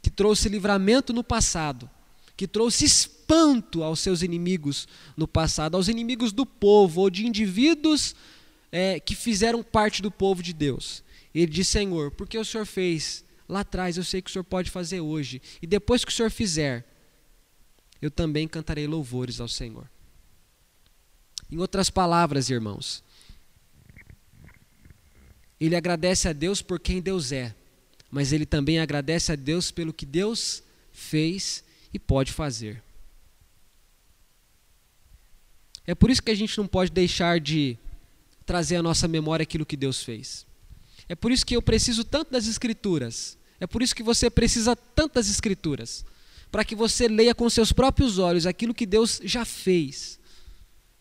que 0.00 0.10
trouxe 0.10 0.48
livramento 0.48 1.12
no 1.12 1.22
passado, 1.22 1.88
que 2.36 2.48
trouxe 2.48 2.84
espanto 2.84 3.82
aos 3.82 4.00
seus 4.00 4.22
inimigos 4.22 4.88
no 5.16 5.28
passado, 5.28 5.76
aos 5.76 5.88
inimigos 5.88 6.32
do 6.32 6.46
povo 6.46 7.02
ou 7.02 7.10
de 7.10 7.26
indivíduos 7.26 8.14
é, 8.70 8.98
que 8.98 9.14
fizeram 9.14 9.62
parte 9.62 10.00
do 10.00 10.10
povo 10.10 10.42
de 10.42 10.52
Deus. 10.52 11.04
Ele 11.34 11.46
diz: 11.46 11.68
Senhor, 11.68 12.10
porque 12.10 12.38
o 12.38 12.44
Senhor 12.44 12.64
fez 12.64 13.24
lá 13.48 13.60
atrás, 13.60 13.96
eu 13.96 14.04
sei 14.04 14.22
que 14.22 14.30
o 14.30 14.32
Senhor 14.32 14.44
pode 14.44 14.70
fazer 14.70 15.00
hoje, 15.00 15.42
e 15.60 15.66
depois 15.66 16.04
que 16.04 16.10
o 16.10 16.14
Senhor 16.14 16.30
fizer, 16.30 16.86
eu 18.02 18.10
também 18.10 18.48
cantarei 18.48 18.88
louvores 18.88 19.40
ao 19.40 19.46
Senhor. 19.46 19.88
Em 21.48 21.58
outras 21.58 21.88
palavras, 21.88 22.50
irmãos, 22.50 23.04
ele 25.60 25.76
agradece 25.76 26.28
a 26.28 26.32
Deus 26.32 26.60
por 26.60 26.80
quem 26.80 27.00
Deus 27.00 27.30
é, 27.30 27.54
mas 28.10 28.32
ele 28.32 28.44
também 28.44 28.80
agradece 28.80 29.30
a 29.30 29.36
Deus 29.36 29.70
pelo 29.70 29.92
que 29.92 30.04
Deus 30.04 30.64
fez 30.90 31.62
e 31.94 31.98
pode 31.98 32.32
fazer. 32.32 32.82
É 35.86 35.94
por 35.94 36.10
isso 36.10 36.22
que 36.22 36.30
a 36.30 36.34
gente 36.34 36.58
não 36.58 36.66
pode 36.66 36.90
deixar 36.90 37.38
de 37.38 37.78
trazer 38.44 38.76
à 38.76 38.82
nossa 38.82 39.06
memória 39.06 39.44
aquilo 39.44 39.66
que 39.66 39.76
Deus 39.76 40.02
fez. 40.02 40.44
É 41.08 41.14
por 41.14 41.30
isso 41.30 41.46
que 41.46 41.54
eu 41.54 41.62
preciso 41.62 42.04
tanto 42.04 42.32
das 42.32 42.46
Escrituras. 42.46 43.38
É 43.60 43.66
por 43.66 43.82
isso 43.82 43.94
que 43.94 44.02
você 44.02 44.28
precisa 44.28 44.74
tantas 44.74 45.28
Escrituras 45.28 46.04
para 46.52 46.66
que 46.66 46.74
você 46.74 47.08
leia 47.08 47.34
com 47.34 47.48
seus 47.48 47.72
próprios 47.72 48.18
olhos 48.18 48.46
aquilo 48.46 48.74
que 48.74 48.84
Deus 48.84 49.22
já 49.24 49.42
fez, 49.42 50.20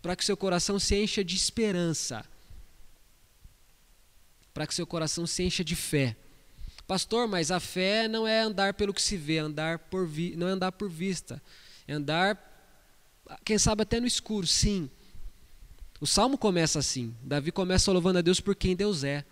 para 0.02 0.16
que 0.16 0.24
seu 0.24 0.38
coração 0.38 0.80
se 0.80 0.96
encha 0.96 1.26
de 1.26 1.36
esperança, 1.36 2.24
para 4.54 4.66
que 4.66 4.74
seu 4.74 4.88
coração 4.88 5.28
se 5.28 5.44
encha 5.44 5.62
de 5.62 5.76
fé. 5.76 6.16
Pastor, 6.88 7.28
mas 7.28 7.52
a 7.52 7.60
fé 7.60 8.08
não 8.08 8.26
é 8.26 8.40
andar 8.40 8.74
pelo 8.74 8.94
que 8.94 9.02
se 9.02 9.18
vê, 9.18 9.40
andar 9.40 9.78
por 9.78 10.08
vi, 10.08 10.38
não 10.38 10.48
é 10.48 10.52
andar 10.52 10.72
por 10.72 10.90
vista, 10.90 11.42
é 11.86 11.94
andar, 11.94 12.40
quem 13.44 13.58
sabe 13.58 13.84
até 13.84 14.00
no 14.00 14.08
escuro, 14.08 14.48
sim. 14.48 14.90
O 16.00 16.08
salmo 16.08 16.38
começa 16.38 16.80
assim. 16.80 17.14
Davi 17.22 17.52
começa 17.52 17.92
louvando 17.92 18.20
a 18.20 18.22
Deus 18.22 18.40
por 18.40 18.56
quem 18.56 18.76
Deus 18.76 19.04
é. 19.04 19.24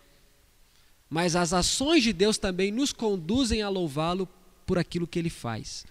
Mas 1.09 1.35
as 1.35 1.53
ações 1.53 2.03
de 2.03 2.13
Deus 2.13 2.37
também 2.37 2.71
nos 2.71 2.93
conduzem 2.93 3.61
a 3.61 3.69
louvá-lo 3.69 4.29
por 4.67 4.77
aquilo 4.77 5.07
que 5.07 5.17
ele 5.17 5.29
faz. 5.29 5.85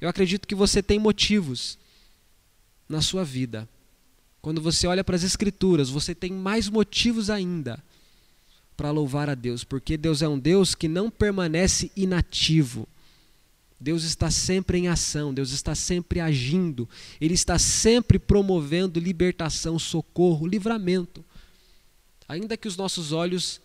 Eu 0.00 0.08
acredito 0.08 0.48
que 0.48 0.54
você 0.54 0.82
tem 0.82 0.98
motivos 0.98 1.78
na 2.88 3.02
sua 3.02 3.24
vida. 3.24 3.68
Quando 4.40 4.60
você 4.60 4.86
olha 4.86 5.04
para 5.04 5.16
as 5.16 5.22
Escrituras, 5.22 5.90
você 5.90 6.14
tem 6.14 6.32
mais 6.32 6.68
motivos 6.68 7.28
ainda 7.28 7.82
para 8.76 8.90
louvar 8.90 9.28
a 9.28 9.34
Deus, 9.34 9.62
porque 9.62 9.98
Deus 9.98 10.22
é 10.22 10.28
um 10.28 10.38
Deus 10.38 10.74
que 10.74 10.88
não 10.88 11.10
permanece 11.10 11.92
inativo. 11.94 12.88
Deus 13.78 14.04
está 14.04 14.30
sempre 14.30 14.78
em 14.78 14.88
ação, 14.88 15.32
Deus 15.32 15.52
está 15.52 15.74
sempre 15.74 16.20
agindo, 16.20 16.88
Ele 17.20 17.34
está 17.34 17.58
sempre 17.58 18.18
promovendo 18.18 18.98
libertação, 18.98 19.78
socorro, 19.78 20.46
livramento. 20.46 21.24
Ainda 22.26 22.56
que 22.56 22.68
os 22.68 22.76
nossos 22.76 23.12
olhos 23.12 23.60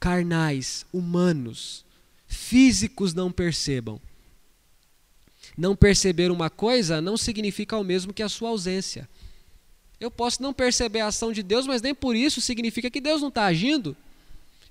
carnais, 0.00 0.86
humanos, 0.92 1.84
físicos 2.26 3.12
não 3.12 3.30
percebam, 3.30 4.00
não 5.58 5.74
perceber 5.74 6.30
uma 6.30 6.48
coisa 6.48 7.00
não 7.02 7.16
significa 7.16 7.76
o 7.76 7.82
mesmo 7.82 8.14
que 8.14 8.22
a 8.22 8.28
sua 8.28 8.50
ausência. 8.50 9.08
Eu 9.98 10.08
posso 10.08 10.40
não 10.40 10.54
perceber 10.54 11.00
a 11.00 11.08
ação 11.08 11.32
de 11.32 11.42
Deus, 11.42 11.66
mas 11.66 11.82
nem 11.82 11.92
por 11.92 12.14
isso 12.14 12.40
significa 12.40 12.88
que 12.88 13.00
Deus 13.00 13.20
não 13.20 13.28
está 13.28 13.46
agindo. 13.46 13.96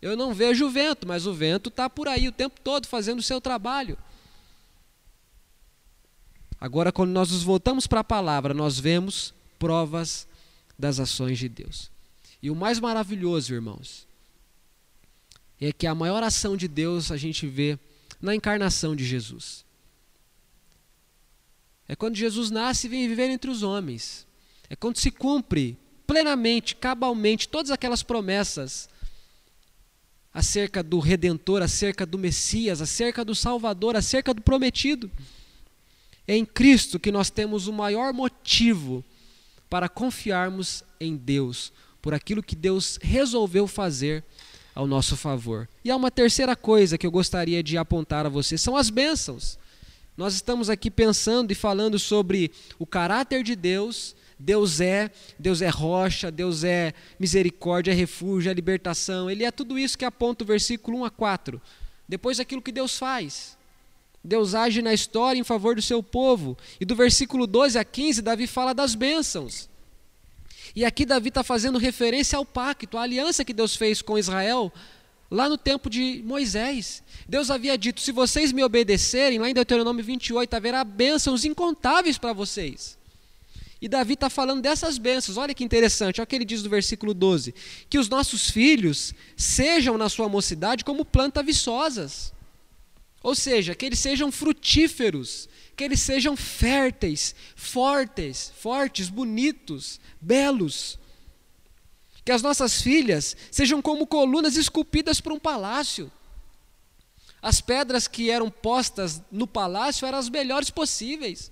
Eu 0.02 0.16
não 0.16 0.34
vejo 0.34 0.66
o 0.66 0.70
vento, 0.70 1.06
mas 1.06 1.28
o 1.28 1.34
vento 1.34 1.68
está 1.68 1.90
por 1.90 2.08
aí 2.08 2.30
o 2.30 2.32
tempo 2.32 2.62
todo 2.64 2.88
fazendo 2.88 3.20
o 3.20 3.24
seu 3.24 3.42
trabalho. 3.42 3.98
Agora, 6.60 6.90
quando 6.90 7.12
nós 7.12 7.32
nos 7.32 7.44
voltamos 7.44 7.86
para 7.86 8.00
a 8.00 8.06
palavra, 8.06 8.54
nós 8.54 8.80
vemos 8.80 9.34
provas 9.60 10.26
das 10.80 11.02
ações 11.02 11.38
de 11.38 11.50
Deus. 11.50 11.92
E 12.42 12.50
o 12.50 12.56
mais 12.56 12.80
maravilhoso, 12.80 13.54
irmãos, 13.54 14.08
é 15.60 15.74
que 15.74 15.86
a 15.86 15.94
maior 15.94 16.24
ação 16.24 16.56
de 16.56 16.70
Deus 16.70 17.12
a 17.12 17.18
gente 17.18 17.46
vê 17.46 17.78
na 18.22 18.34
encarnação 18.34 18.96
de 18.96 19.04
Jesus. 19.04 19.67
É 21.88 21.96
quando 21.96 22.16
Jesus 22.16 22.52
nasce 22.52 22.88
e 22.88 22.90
vem 22.90 23.08
viver 23.08 23.30
entre 23.30 23.50
os 23.50 23.64
homens. 23.64 24.28
É 24.70 24.76
quando 24.76 24.98
se 24.98 25.10
cumpre 25.10 25.78
plenamente, 26.06 26.76
cabalmente, 26.76 27.48
todas 27.48 27.72
aquelas 27.72 28.04
promessas 28.04 28.90
acerca 30.34 30.84
do 30.84 31.00
Redentor, 31.00 31.62
acerca 31.62 32.06
do 32.06 32.18
Messias, 32.18 32.82
acerca 32.82 33.26
do 33.26 33.34
Salvador, 33.34 33.96
acerca 33.96 34.34
do 34.34 34.42
prometido. 34.42 35.10
É 36.28 36.36
em 36.36 36.46
Cristo 36.46 37.00
que 37.00 37.12
nós 37.12 37.30
temos 37.30 37.68
o 37.68 37.74
maior 37.74 38.14
motivo 38.14 39.04
para 39.70 39.90
confiarmos 39.90 40.84
em 41.00 41.16
Deus, 41.16 41.74
por 42.02 42.14
aquilo 42.14 42.44
que 42.44 42.56
Deus 42.56 43.00
resolveu 43.02 43.68
fazer 43.68 44.24
ao 44.76 44.86
nosso 44.86 45.18
favor. 45.18 45.68
E 45.84 45.90
há 45.90 45.96
uma 45.96 46.12
terceira 46.12 46.56
coisa 46.56 46.98
que 46.98 47.08
eu 47.08 47.12
gostaria 47.12 47.64
de 47.64 47.78
apontar 47.78 48.26
a 48.26 48.30
você: 48.30 48.58
são 48.58 48.78
as 48.78 48.90
bênçãos. 48.90 49.58
Nós 50.18 50.34
estamos 50.34 50.68
aqui 50.68 50.90
pensando 50.90 51.52
e 51.52 51.56
falando 51.56 52.00
sobre 52.00 52.52
o 52.80 52.88
caráter 52.88 53.44
de 53.44 53.56
Deus. 53.56 54.16
Deus 54.40 54.82
é, 54.82 55.12
Deus 55.38 55.62
é 55.62 55.70
rocha, 55.70 56.32
Deus 56.32 56.64
é 56.64 56.92
misericórdia, 57.20 57.92
é 57.92 57.94
refúgio, 57.94 58.50
é 58.50 58.54
libertação. 58.54 59.30
Ele 59.30 59.46
é 59.46 59.52
tudo 59.52 59.78
isso 59.78 59.96
que 59.96 60.04
aponta 60.04 60.44
o 60.44 60.48
versículo 60.48 60.98
1 61.00 61.06
a 61.06 61.12
4. 61.12 61.62
Depois 62.10 62.40
aquilo 62.40 62.64
que 62.64 62.72
Deus 62.72 62.98
faz. 62.98 63.56
Deus 64.24 64.56
age 64.56 64.82
na 64.82 64.92
história 64.92 65.40
em 65.40 65.44
favor 65.44 65.76
do 65.76 65.84
seu 65.84 66.02
povo. 66.02 66.58
E 66.80 66.86
do 66.86 66.96
versículo 66.96 67.46
12 67.46 67.78
a 67.78 67.86
15, 67.86 68.24
Davi 68.24 68.48
fala 68.48 68.74
das 68.74 68.96
bênçãos. 68.96 69.70
E 70.76 70.84
aqui 70.84 71.06
Davi 71.06 71.30
está 71.30 71.44
fazendo 71.44 71.78
referência 71.78 72.38
ao 72.38 72.46
pacto, 72.46 72.98
à 72.98 73.04
aliança 73.04 73.46
que 73.46 73.54
Deus 73.54 73.76
fez 73.76 74.02
com 74.02 74.18
Israel 74.18 74.74
lá 75.30 75.50
no 75.50 75.58
tempo 75.58 75.90
de 75.90 76.22
Moisés. 76.26 77.04
Deus 77.28 77.52
havia 77.52 77.78
dito: 77.78 78.02
se 78.02 78.12
vocês 78.12 78.52
me 78.52 78.64
obedecerem, 78.64 79.40
lá 79.40 79.50
em 79.50 79.54
Deuteronômio 79.54 80.04
28, 80.04 80.54
haverá 80.54 80.84
bênçãos 80.84 81.46
incontáveis 81.46 82.18
para 82.18 82.34
vocês. 82.34 82.98
E 83.80 83.88
Davi 83.88 84.14
está 84.14 84.30
falando 84.30 84.62
dessas 84.62 84.98
bênçãos. 84.98 85.38
Olha 85.38 85.54
que 85.54 85.64
interessante, 85.64 86.20
olha 86.20 86.24
o 86.24 86.28
que 86.28 86.36
ele 86.36 86.46
diz 86.46 86.64
no 86.64 86.70
versículo 86.70 87.14
12: 87.14 87.54
que 87.90 88.00
os 88.00 88.10
nossos 88.10 88.50
filhos 88.50 89.14
sejam 89.36 89.98
na 89.98 90.10
sua 90.10 90.28
mocidade 90.28 90.84
como 90.84 91.06
plantas 91.06 91.46
viçosas. 91.46 92.34
Ou 93.22 93.36
seja, 93.36 93.76
que 93.76 93.86
eles 93.86 94.00
sejam 94.00 94.32
frutíferos, 94.32 95.50
que 95.76 95.84
eles 95.84 96.00
sejam 96.00 96.36
férteis, 96.38 97.36
fortes, 97.56 98.52
fortes, 98.58 99.10
bonitos, 99.10 100.00
belos. 100.22 100.98
Que 102.28 102.32
as 102.34 102.42
nossas 102.42 102.82
filhas 102.82 103.38
sejam 103.50 103.82
como 103.82 104.06
colunas 104.06 104.58
esculpidas 104.58 105.22
para 105.22 105.34
um 105.34 105.40
palácio. 105.40 106.12
As 107.42 107.62
pedras 107.62 108.06
que 108.06 108.30
eram 108.30 108.52
postas 108.52 109.22
no 109.32 109.48
palácio 109.48 110.06
eram 110.06 110.18
as 110.18 110.28
melhores 110.28 110.70
possíveis. 110.70 111.50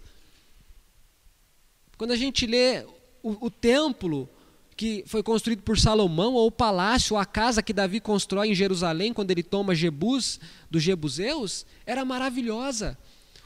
Quando 1.98 2.12
a 2.12 2.18
gente 2.18 2.46
lê 2.46 2.84
o, 3.24 3.46
o 3.46 3.50
templo 3.50 4.30
que 4.76 5.06
foi 5.08 5.24
construído 5.24 5.64
por 5.64 5.80
Salomão, 5.80 6.34
ou 6.34 6.48
o 6.48 6.52
palácio, 6.52 7.14
ou 7.14 7.22
a 7.22 7.26
casa 7.26 7.64
que 7.64 7.72
Davi 7.72 8.02
constrói 8.02 8.50
em 8.50 8.54
Jerusalém, 8.54 9.14
quando 9.14 9.32
ele 9.32 9.44
toma 9.44 9.74
Jebus, 9.74 10.42
dos 10.70 10.84
Jebuseus, 10.84 11.66
era 11.86 12.04
maravilhosa. 12.04 12.98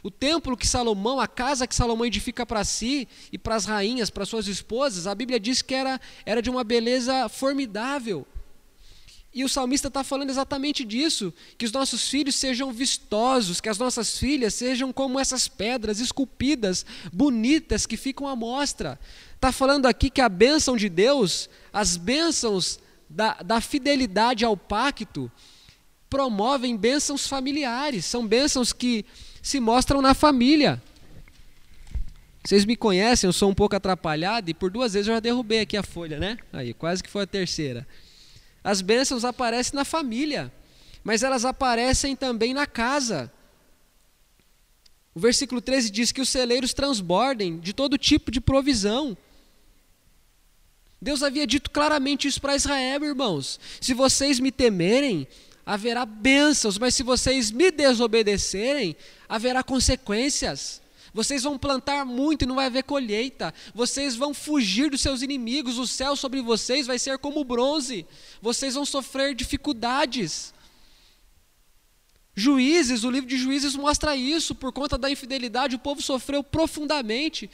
O 0.01 0.09
templo 0.09 0.55
que 0.55 0.67
Salomão, 0.67 1.19
a 1.19 1.27
casa 1.27 1.67
que 1.67 1.75
Salomão 1.75 2.05
edifica 2.05 2.45
para 2.45 2.63
si 2.63 3.07
e 3.31 3.37
para 3.37 3.55
as 3.55 3.65
rainhas, 3.65 4.09
para 4.09 4.25
suas 4.25 4.47
esposas, 4.47 5.07
a 5.07 5.15
Bíblia 5.15 5.39
diz 5.39 5.61
que 5.61 5.75
era, 5.75 5.99
era 6.25 6.41
de 6.41 6.49
uma 6.49 6.63
beleza 6.63 7.27
formidável. 7.27 8.25
E 9.33 9.43
o 9.43 9.49
salmista 9.49 9.89
está 9.89 10.03
falando 10.03 10.29
exatamente 10.31 10.83
disso: 10.83 11.33
que 11.57 11.65
os 11.65 11.71
nossos 11.71 12.07
filhos 12.07 12.35
sejam 12.35 12.71
vistosos, 12.71 13.61
que 13.61 13.69
as 13.69 13.77
nossas 13.77 14.17
filhas 14.17 14.55
sejam 14.55 14.91
como 14.91 15.19
essas 15.19 15.47
pedras 15.47 15.99
esculpidas, 15.99 16.85
bonitas, 17.13 17.85
que 17.85 17.95
ficam 17.95 18.27
à 18.27 18.35
mostra. 18.35 18.99
Está 19.35 19.51
falando 19.51 19.85
aqui 19.85 20.09
que 20.09 20.21
a 20.21 20.29
bênção 20.29 20.75
de 20.75 20.89
Deus, 20.89 21.49
as 21.71 21.95
bênçãos 21.95 22.79
da, 23.07 23.33
da 23.35 23.61
fidelidade 23.61 24.43
ao 24.43 24.57
pacto, 24.57 25.31
promovem 26.09 26.75
bênçãos 26.75 27.27
familiares, 27.27 28.05
são 28.05 28.25
bênçãos 28.25 28.73
que 28.73 29.05
se 29.41 29.59
mostram 29.59 30.01
na 30.01 30.13
família. 30.13 30.81
Vocês 32.43 32.65
me 32.65 32.75
conhecem, 32.75 33.27
eu 33.27 33.33
sou 33.33 33.49
um 33.49 33.53
pouco 33.53 33.75
atrapalhado 33.75 34.49
e 34.49 34.53
por 34.53 34.71
duas 34.71 34.93
vezes 34.93 35.07
eu 35.07 35.15
já 35.15 35.19
derrubei 35.19 35.59
aqui 35.59 35.77
a 35.77 35.83
folha, 35.83 36.19
né? 36.19 36.37
Aí, 36.51 36.73
quase 36.73 37.03
que 37.03 37.09
foi 37.09 37.23
a 37.23 37.27
terceira. 37.27 37.87
As 38.63 38.81
bênçãos 38.81 39.25
aparecem 39.25 39.75
na 39.75 39.85
família, 39.85 40.51
mas 41.03 41.23
elas 41.23 41.45
aparecem 41.45 42.15
também 42.15 42.53
na 42.53 42.65
casa. 42.65 43.31
O 45.13 45.19
versículo 45.19 45.61
13 45.61 45.89
diz 45.89 46.11
que 46.11 46.21
os 46.21 46.29
celeiros 46.29 46.73
transbordem 46.73 47.59
de 47.59 47.73
todo 47.73 47.97
tipo 47.97 48.31
de 48.31 48.39
provisão. 48.39 49.17
Deus 51.01 51.23
havia 51.23 51.47
dito 51.47 51.71
claramente 51.71 52.27
isso 52.27 52.41
para 52.41 52.55
Israel, 52.55 53.03
irmãos. 53.03 53.59
Se 53.79 53.93
vocês 53.93 54.39
me 54.39 54.51
temerem, 54.51 55.27
haverá 55.69 56.03
bênçãos, 56.03 56.79
mas 56.79 56.95
se 56.95 57.03
vocês 57.03 57.51
me 57.51 57.69
desobedecerem, 57.69 58.97
haverá 59.27 59.61
consequências. 59.61 60.81
Vocês 61.13 61.43
vão 61.43 61.59
plantar 61.59 62.03
muito 62.05 62.41
e 62.41 62.47
não 62.47 62.55
vai 62.55 62.65
haver 62.65 62.83
colheita. 62.83 63.53
Vocês 63.75 64.15
vão 64.15 64.33
fugir 64.33 64.89
dos 64.89 64.99
seus 64.99 65.21
inimigos. 65.21 65.77
O 65.77 65.85
céu 65.85 66.15
sobre 66.15 66.41
vocês 66.41 66.87
vai 66.87 66.97
ser 66.97 67.19
como 67.19 67.43
bronze. 67.43 68.07
Vocês 68.41 68.73
vão 68.73 68.83
sofrer 68.83 69.35
dificuldades. 69.35 70.55
Juízes, 72.33 73.03
o 73.03 73.11
livro 73.11 73.29
de 73.29 73.37
Juízes 73.37 73.75
mostra 73.75 74.15
isso. 74.15 74.55
Por 74.55 74.73
conta 74.73 74.97
da 74.97 75.11
infidelidade, 75.11 75.75
o 75.75 75.79
povo 75.79 76.01
sofreu 76.01 76.43
profundamente. 76.43 77.47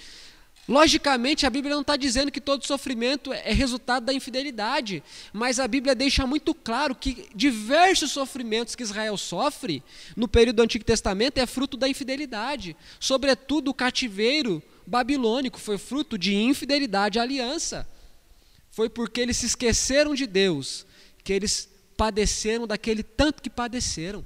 Logicamente, 0.67 1.45
a 1.45 1.49
Bíblia 1.49 1.75
não 1.75 1.81
está 1.81 1.95
dizendo 1.95 2.31
que 2.31 2.41
todo 2.41 2.65
sofrimento 2.65 3.31
é 3.31 3.53
resultado 3.53 4.05
da 4.05 4.13
infidelidade, 4.13 5.03
mas 5.31 5.59
a 5.59 5.67
Bíblia 5.67 5.93
deixa 5.93 6.25
muito 6.25 6.55
claro 6.55 6.95
que 6.95 7.27
diversos 7.35 8.11
sofrimentos 8.11 8.73
que 8.73 8.81
Israel 8.81 9.15
sofre 9.15 9.83
no 10.15 10.27
período 10.27 10.57
do 10.57 10.63
Antigo 10.63 10.83
Testamento 10.83 11.37
é 11.37 11.45
fruto 11.45 11.77
da 11.77 11.87
infidelidade. 11.87 12.75
Sobretudo 12.99 13.69
o 13.69 13.73
cativeiro 13.75 14.61
babilônico 14.87 15.59
foi 15.59 15.77
fruto 15.77 16.17
de 16.17 16.33
infidelidade 16.33 17.19
à 17.19 17.21
aliança. 17.21 17.87
Foi 18.71 18.89
porque 18.89 19.21
eles 19.21 19.37
se 19.37 19.45
esqueceram 19.45 20.15
de 20.15 20.25
Deus 20.25 20.85
que 21.23 21.31
eles 21.31 21.69
padeceram 21.95 22.65
daquele 22.65 23.03
tanto 23.03 23.41
que 23.41 23.49
padeceram. 23.49 24.25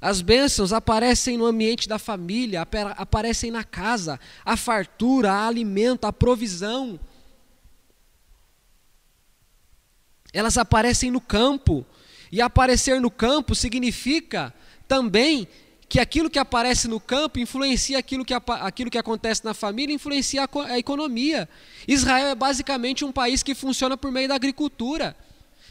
As 0.00 0.20
bênçãos 0.20 0.72
aparecem 0.72 1.36
no 1.36 1.44
ambiente 1.44 1.88
da 1.88 1.98
família, 1.98 2.66
aparecem 2.96 3.50
na 3.50 3.64
casa, 3.64 4.20
a 4.44 4.56
fartura, 4.56 5.32
a 5.32 5.46
alimento, 5.46 6.04
a 6.04 6.12
provisão. 6.12 7.00
Elas 10.32 10.56
aparecem 10.56 11.10
no 11.10 11.20
campo. 11.20 11.84
E 12.30 12.40
aparecer 12.40 13.00
no 13.00 13.10
campo 13.10 13.54
significa 13.54 14.54
também 14.86 15.48
que 15.88 15.98
aquilo 15.98 16.28
que 16.28 16.38
aparece 16.38 16.86
no 16.86 17.00
campo 17.00 17.38
influencia 17.38 17.98
aquilo 17.98 18.24
que, 18.24 18.34
aquilo 18.34 18.90
que 18.90 18.98
acontece 18.98 19.42
na 19.44 19.54
família, 19.54 19.94
influencia 19.94 20.46
a, 20.66 20.78
economia. 20.78 21.48
Israel 21.86 22.28
é 22.28 22.34
basicamente 22.34 23.04
um 23.04 23.10
país 23.10 23.42
que 23.42 23.54
funciona 23.54 23.96
por 23.96 24.12
meio 24.12 24.28
da 24.28 24.34
agricultura. 24.34 25.16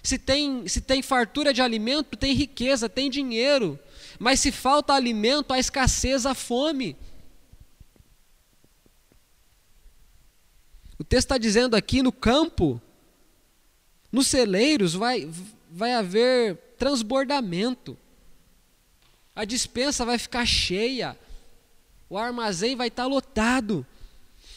Se 0.01 0.17
tem, 0.17 0.67
se 0.67 0.81
tem 0.81 1.01
fartura 1.03 1.53
de 1.53 1.61
alimento, 1.61 2.17
tem 2.17 2.33
riqueza, 2.33 2.89
tem 2.89 3.09
dinheiro. 3.09 3.79
Mas 4.19 4.39
se 4.39 4.51
falta 4.51 4.93
alimento, 4.93 5.53
há 5.53 5.59
escassez, 5.59 6.25
há 6.25 6.33
fome. 6.33 6.95
O 10.99 11.03
texto 11.03 11.25
está 11.25 11.37
dizendo 11.37 11.75
aqui 11.75 12.01
no 12.01 12.11
campo, 12.11 12.81
nos 14.11 14.27
celeiros, 14.27 14.93
vai, 14.93 15.29
vai 15.69 15.93
haver 15.93 16.57
transbordamento. 16.77 17.97
A 19.35 19.45
dispensa 19.45 20.03
vai 20.03 20.17
ficar 20.17 20.45
cheia. 20.45 21.17
O 22.09 22.17
armazém 22.17 22.75
vai 22.75 22.87
estar 22.87 23.05
lotado. 23.05 23.85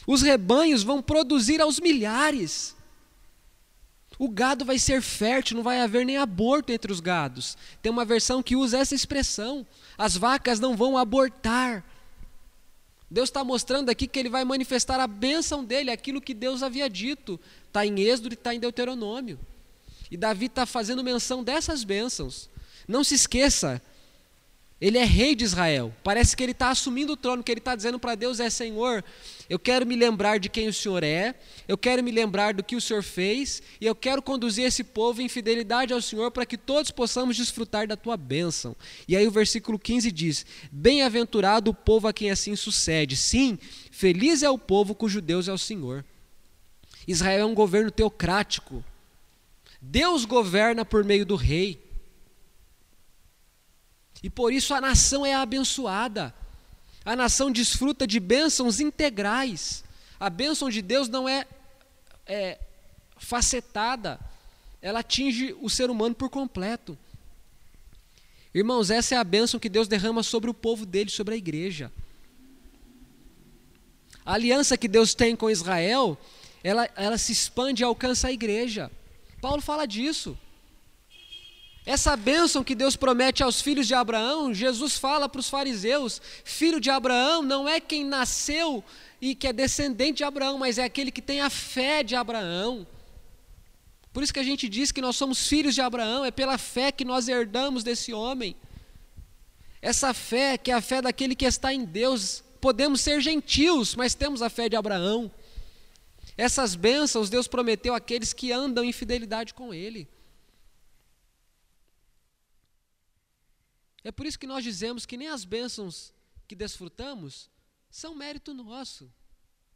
Os 0.06 0.22
rebanhos 0.22 0.82
vão 0.82 1.02
produzir 1.02 1.60
aos 1.60 1.78
milhares. 1.78 2.74
O 4.20 4.28
gado 4.28 4.66
vai 4.66 4.78
ser 4.78 5.00
fértil, 5.00 5.56
não 5.56 5.62
vai 5.62 5.80
haver 5.80 6.04
nem 6.04 6.18
aborto 6.18 6.70
entre 6.70 6.92
os 6.92 7.00
gados. 7.00 7.56
Tem 7.80 7.90
uma 7.90 8.04
versão 8.04 8.42
que 8.42 8.54
usa 8.54 8.76
essa 8.76 8.94
expressão: 8.94 9.66
as 9.96 10.14
vacas 10.14 10.60
não 10.60 10.76
vão 10.76 10.98
abortar. 10.98 11.82
Deus 13.10 13.30
está 13.30 13.42
mostrando 13.42 13.88
aqui 13.88 14.06
que 14.06 14.18
ele 14.18 14.28
vai 14.28 14.44
manifestar 14.44 15.00
a 15.00 15.06
bênção 15.06 15.64
dele, 15.64 15.90
aquilo 15.90 16.20
que 16.20 16.34
Deus 16.34 16.62
havia 16.62 16.86
dito. 16.90 17.40
Está 17.66 17.86
em 17.86 17.98
Êxodo 17.98 18.28
e 18.28 18.34
está 18.34 18.54
em 18.54 18.60
Deuteronômio. 18.60 19.40
E 20.10 20.18
Davi 20.18 20.46
está 20.46 20.66
fazendo 20.66 21.02
menção 21.02 21.42
dessas 21.42 21.82
bênçãos. 21.82 22.50
Não 22.86 23.02
se 23.02 23.14
esqueça 23.14 23.80
Ele 24.80 24.96
é 24.96 25.04
rei 25.04 25.34
de 25.34 25.44
Israel. 25.44 25.94
Parece 26.02 26.34
que 26.34 26.42
ele 26.42 26.52
está 26.52 26.70
assumindo 26.70 27.12
o 27.12 27.16
trono, 27.16 27.42
que 27.42 27.52
ele 27.52 27.60
está 27.60 27.76
dizendo 27.76 27.98
para 27.98 28.14
Deus 28.14 28.40
é 28.40 28.48
Senhor, 28.48 29.04
eu 29.50 29.58
quero 29.58 29.84
me 29.84 29.96
lembrar 29.96 30.38
de 30.38 30.48
quem 30.48 30.68
o 30.68 30.72
Senhor 30.72 31.02
é, 31.02 31.34
eu 31.66 31.76
quero 31.76 32.02
me 32.02 32.10
lembrar 32.12 32.54
do 32.54 32.62
que 32.62 32.76
o 32.76 32.80
Senhor 32.80 33.02
fez, 33.02 33.60
e 33.80 33.84
eu 33.84 33.94
quero 33.96 34.22
conduzir 34.22 34.64
esse 34.64 34.84
povo 34.84 35.20
em 35.20 35.28
fidelidade 35.28 35.92
ao 35.92 36.00
Senhor 36.00 36.30
para 36.30 36.46
que 36.46 36.56
todos 36.56 36.92
possamos 36.92 37.36
desfrutar 37.36 37.86
da 37.86 37.96
tua 37.96 38.16
bênção. 38.16 38.76
E 39.08 39.16
aí 39.16 39.26
o 39.26 39.30
versículo 39.30 39.76
15 39.76 40.12
diz: 40.12 40.46
Bem-aventurado 40.70 41.72
o 41.72 41.74
povo 41.74 42.06
a 42.06 42.12
quem 42.12 42.30
assim 42.30 42.54
sucede. 42.54 43.16
Sim, 43.16 43.58
feliz 43.90 44.42
é 44.42 44.48
o 44.48 44.58
povo 44.58 44.94
cujo 44.94 45.20
Deus 45.20 45.48
é 45.48 45.52
o 45.52 45.58
Senhor. 45.58 46.04
Israel 47.06 47.40
é 47.40 47.44
um 47.44 47.54
governo 47.54 47.90
teocrático. 47.90 48.84
Deus 49.82 50.24
governa 50.24 50.84
por 50.84 51.04
meio 51.04 51.26
do 51.26 51.34
rei. 51.34 51.89
E 54.22 54.28
por 54.28 54.52
isso 54.52 54.74
a 54.74 54.80
nação 54.80 55.24
é 55.24 55.34
abençoada. 55.34 56.34
A 57.04 57.16
nação 57.16 57.50
desfruta 57.50 58.06
de 58.06 58.20
bênçãos 58.20 58.80
integrais. 58.80 59.82
A 60.18 60.28
bênção 60.28 60.68
de 60.68 60.82
Deus 60.82 61.08
não 61.08 61.28
é, 61.28 61.46
é 62.26 62.58
facetada, 63.16 64.20
ela 64.82 65.00
atinge 65.00 65.56
o 65.60 65.70
ser 65.70 65.90
humano 65.90 66.14
por 66.14 66.28
completo. 66.28 66.98
Irmãos, 68.52 68.90
essa 68.90 69.14
é 69.14 69.18
a 69.18 69.24
bênção 69.24 69.60
que 69.60 69.68
Deus 69.68 69.86
derrama 69.86 70.22
sobre 70.22 70.50
o 70.50 70.54
povo 70.54 70.84
dele, 70.84 71.10
sobre 71.10 71.34
a 71.34 71.36
igreja. 71.36 71.92
A 74.24 74.34
aliança 74.34 74.76
que 74.76 74.88
Deus 74.88 75.14
tem 75.14 75.36
com 75.36 75.50
Israel, 75.50 76.18
ela, 76.62 76.88
ela 76.96 77.16
se 77.16 77.32
expande 77.32 77.82
e 77.82 77.84
alcança 77.84 78.28
a 78.28 78.32
igreja. 78.32 78.90
Paulo 79.40 79.62
fala 79.62 79.86
disso. 79.86 80.36
Essa 81.86 82.16
bênção 82.16 82.62
que 82.62 82.74
Deus 82.74 82.94
promete 82.94 83.42
aos 83.42 83.60
filhos 83.60 83.86
de 83.86 83.94
Abraão, 83.94 84.52
Jesus 84.52 84.98
fala 84.98 85.28
para 85.28 85.40
os 85.40 85.48
fariseus: 85.48 86.20
filho 86.44 86.80
de 86.80 86.90
Abraão 86.90 87.42
não 87.42 87.68
é 87.68 87.80
quem 87.80 88.04
nasceu 88.04 88.84
e 89.20 89.34
que 89.34 89.46
é 89.46 89.52
descendente 89.52 90.18
de 90.18 90.24
Abraão, 90.24 90.58
mas 90.58 90.78
é 90.78 90.84
aquele 90.84 91.10
que 91.10 91.22
tem 91.22 91.40
a 91.40 91.50
fé 91.50 92.02
de 92.02 92.14
Abraão. 92.14 92.86
Por 94.12 94.22
isso 94.22 94.32
que 94.32 94.40
a 94.40 94.44
gente 94.44 94.68
diz 94.68 94.90
que 94.90 95.00
nós 95.00 95.16
somos 95.16 95.46
filhos 95.46 95.74
de 95.74 95.80
Abraão, 95.80 96.24
é 96.24 96.30
pela 96.30 96.58
fé 96.58 96.90
que 96.90 97.04
nós 97.04 97.28
herdamos 97.28 97.84
desse 97.84 98.12
homem. 98.12 98.56
Essa 99.80 100.12
fé, 100.12 100.58
que 100.58 100.70
é 100.70 100.74
a 100.74 100.80
fé 100.80 101.00
daquele 101.00 101.34
que 101.34 101.46
está 101.46 101.72
em 101.72 101.84
Deus, 101.84 102.42
podemos 102.60 103.00
ser 103.00 103.20
gentios, 103.20 103.94
mas 103.94 104.14
temos 104.14 104.42
a 104.42 104.50
fé 104.50 104.68
de 104.68 104.76
Abraão. 104.76 105.30
Essas 106.36 106.74
bênçãos 106.74 107.30
Deus 107.30 107.46
prometeu 107.46 107.94
àqueles 107.94 108.32
que 108.32 108.52
andam 108.52 108.84
em 108.84 108.92
fidelidade 108.92 109.54
com 109.54 109.72
Ele. 109.72 110.08
É 114.02 114.10
por 114.10 114.26
isso 114.26 114.38
que 114.38 114.46
nós 114.46 114.64
dizemos 114.64 115.04
que 115.04 115.16
nem 115.16 115.28
as 115.28 115.44
bênçãos 115.44 116.12
que 116.48 116.54
desfrutamos 116.54 117.50
são 117.90 118.14
mérito 118.14 118.54
nosso. 118.54 119.12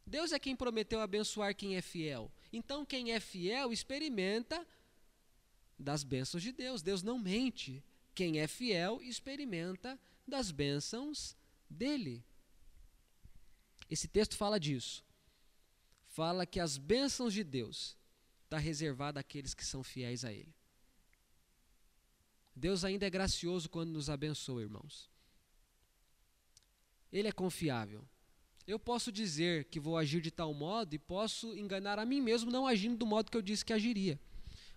Deus 0.06 0.32
é 0.32 0.38
quem 0.38 0.54
prometeu 0.54 1.00
abençoar 1.00 1.54
quem 1.54 1.76
é 1.76 1.82
fiel. 1.82 2.30
Então, 2.52 2.84
quem 2.84 3.12
é 3.12 3.20
fiel 3.20 3.72
experimenta 3.72 4.66
das 5.78 6.04
bênçãos 6.04 6.42
de 6.42 6.52
Deus. 6.52 6.82
Deus 6.82 7.02
não 7.02 7.18
mente. 7.18 7.82
Quem 8.14 8.38
é 8.38 8.46
fiel 8.46 9.00
experimenta 9.02 9.98
das 10.26 10.50
bênçãos 10.50 11.36
dele. 11.68 12.24
Esse 13.90 14.06
texto 14.08 14.36
fala 14.36 14.58
disso. 14.58 15.04
Fala 16.06 16.46
que 16.46 16.60
as 16.60 16.76
bênçãos 16.76 17.32
de 17.32 17.42
Deus 17.42 17.96
está 18.44 18.58
reservada 18.58 19.20
àqueles 19.20 19.54
que 19.54 19.64
são 19.64 19.82
fiéis 19.82 20.24
a 20.24 20.32
Ele. 20.32 20.54
Deus 22.54 22.84
ainda 22.84 23.06
é 23.06 23.10
gracioso 23.10 23.68
quando 23.68 23.90
nos 23.90 24.08
abençoa, 24.08 24.62
irmãos. 24.62 25.10
Ele 27.12 27.28
é 27.28 27.32
confiável. 27.32 28.04
Eu 28.66 28.78
posso 28.78 29.12
dizer 29.12 29.64
que 29.64 29.78
vou 29.78 29.96
agir 29.96 30.20
de 30.20 30.30
tal 30.30 30.54
modo 30.54 30.94
e 30.94 30.98
posso 30.98 31.54
enganar 31.56 31.98
a 31.98 32.06
mim 32.06 32.20
mesmo 32.20 32.50
não 32.50 32.66
agindo 32.66 32.96
do 32.96 33.06
modo 33.06 33.30
que 33.30 33.36
eu 33.36 33.42
disse 33.42 33.64
que 33.64 33.72
agiria. 33.72 34.18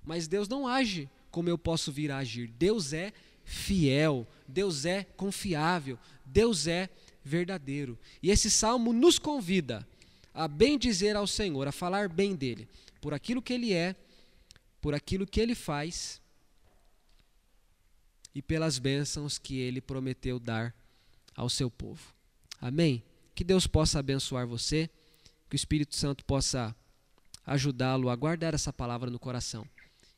Mas 0.03 0.27
Deus 0.27 0.47
não 0.47 0.67
age 0.67 1.09
como 1.31 1.49
eu 1.49 1.57
posso 1.57 1.91
vir 1.91 2.11
a 2.11 2.17
agir. 2.17 2.47
Deus 2.49 2.91
é 2.93 3.13
fiel, 3.43 4.27
Deus 4.47 4.85
é 4.85 5.03
confiável, 5.03 5.97
Deus 6.25 6.67
é 6.67 6.89
verdadeiro. 7.23 7.97
E 8.21 8.29
esse 8.29 8.51
salmo 8.51 8.91
nos 8.91 9.17
convida 9.17 9.87
a 10.33 10.47
bem 10.47 10.77
dizer 10.77 11.15
ao 11.15 11.25
Senhor, 11.25 11.67
a 11.67 11.71
falar 11.71 12.09
bem 12.09 12.35
dele, 12.35 12.67
por 13.01 13.13
aquilo 13.13 13.41
que 13.41 13.53
ele 13.53 13.73
é, 13.73 13.95
por 14.81 14.93
aquilo 14.93 15.25
que 15.25 15.39
ele 15.39 15.55
faz 15.55 16.21
e 18.37 18.41
pelas 18.43 18.77
bênçãos 18.77 19.39
que 19.39 19.57
ele 19.57 19.81
prometeu 19.81 20.39
dar 20.39 20.71
ao 21.35 21.49
seu 21.49 21.71
povo. 21.71 22.13
Amém? 22.61 23.01
Que 23.33 23.43
Deus 23.43 23.65
possa 23.65 23.97
abençoar 23.97 24.45
você, 24.45 24.87
que 25.49 25.55
o 25.55 25.57
Espírito 25.57 25.95
Santo 25.95 26.23
possa 26.23 26.75
ajudá-lo 27.43 28.11
a 28.11 28.15
guardar 28.15 28.53
essa 28.53 28.71
palavra 28.71 29.09
no 29.09 29.17
coração 29.17 29.67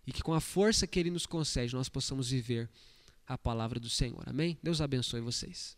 e 0.06 0.12
que 0.12 0.22
com 0.22 0.34
a 0.34 0.42
força 0.42 0.86
que 0.86 1.00
ele 1.00 1.10
nos 1.10 1.26
concede 1.26 1.74
nós 1.74 1.88
possamos 1.88 2.30
viver 2.30 2.70
a 3.26 3.38
palavra 3.38 3.80
do 3.80 3.90
Senhor. 3.90 4.22
Amém? 4.26 4.58
Deus 4.62 4.82
abençoe 4.82 5.22
vocês. 5.22 5.78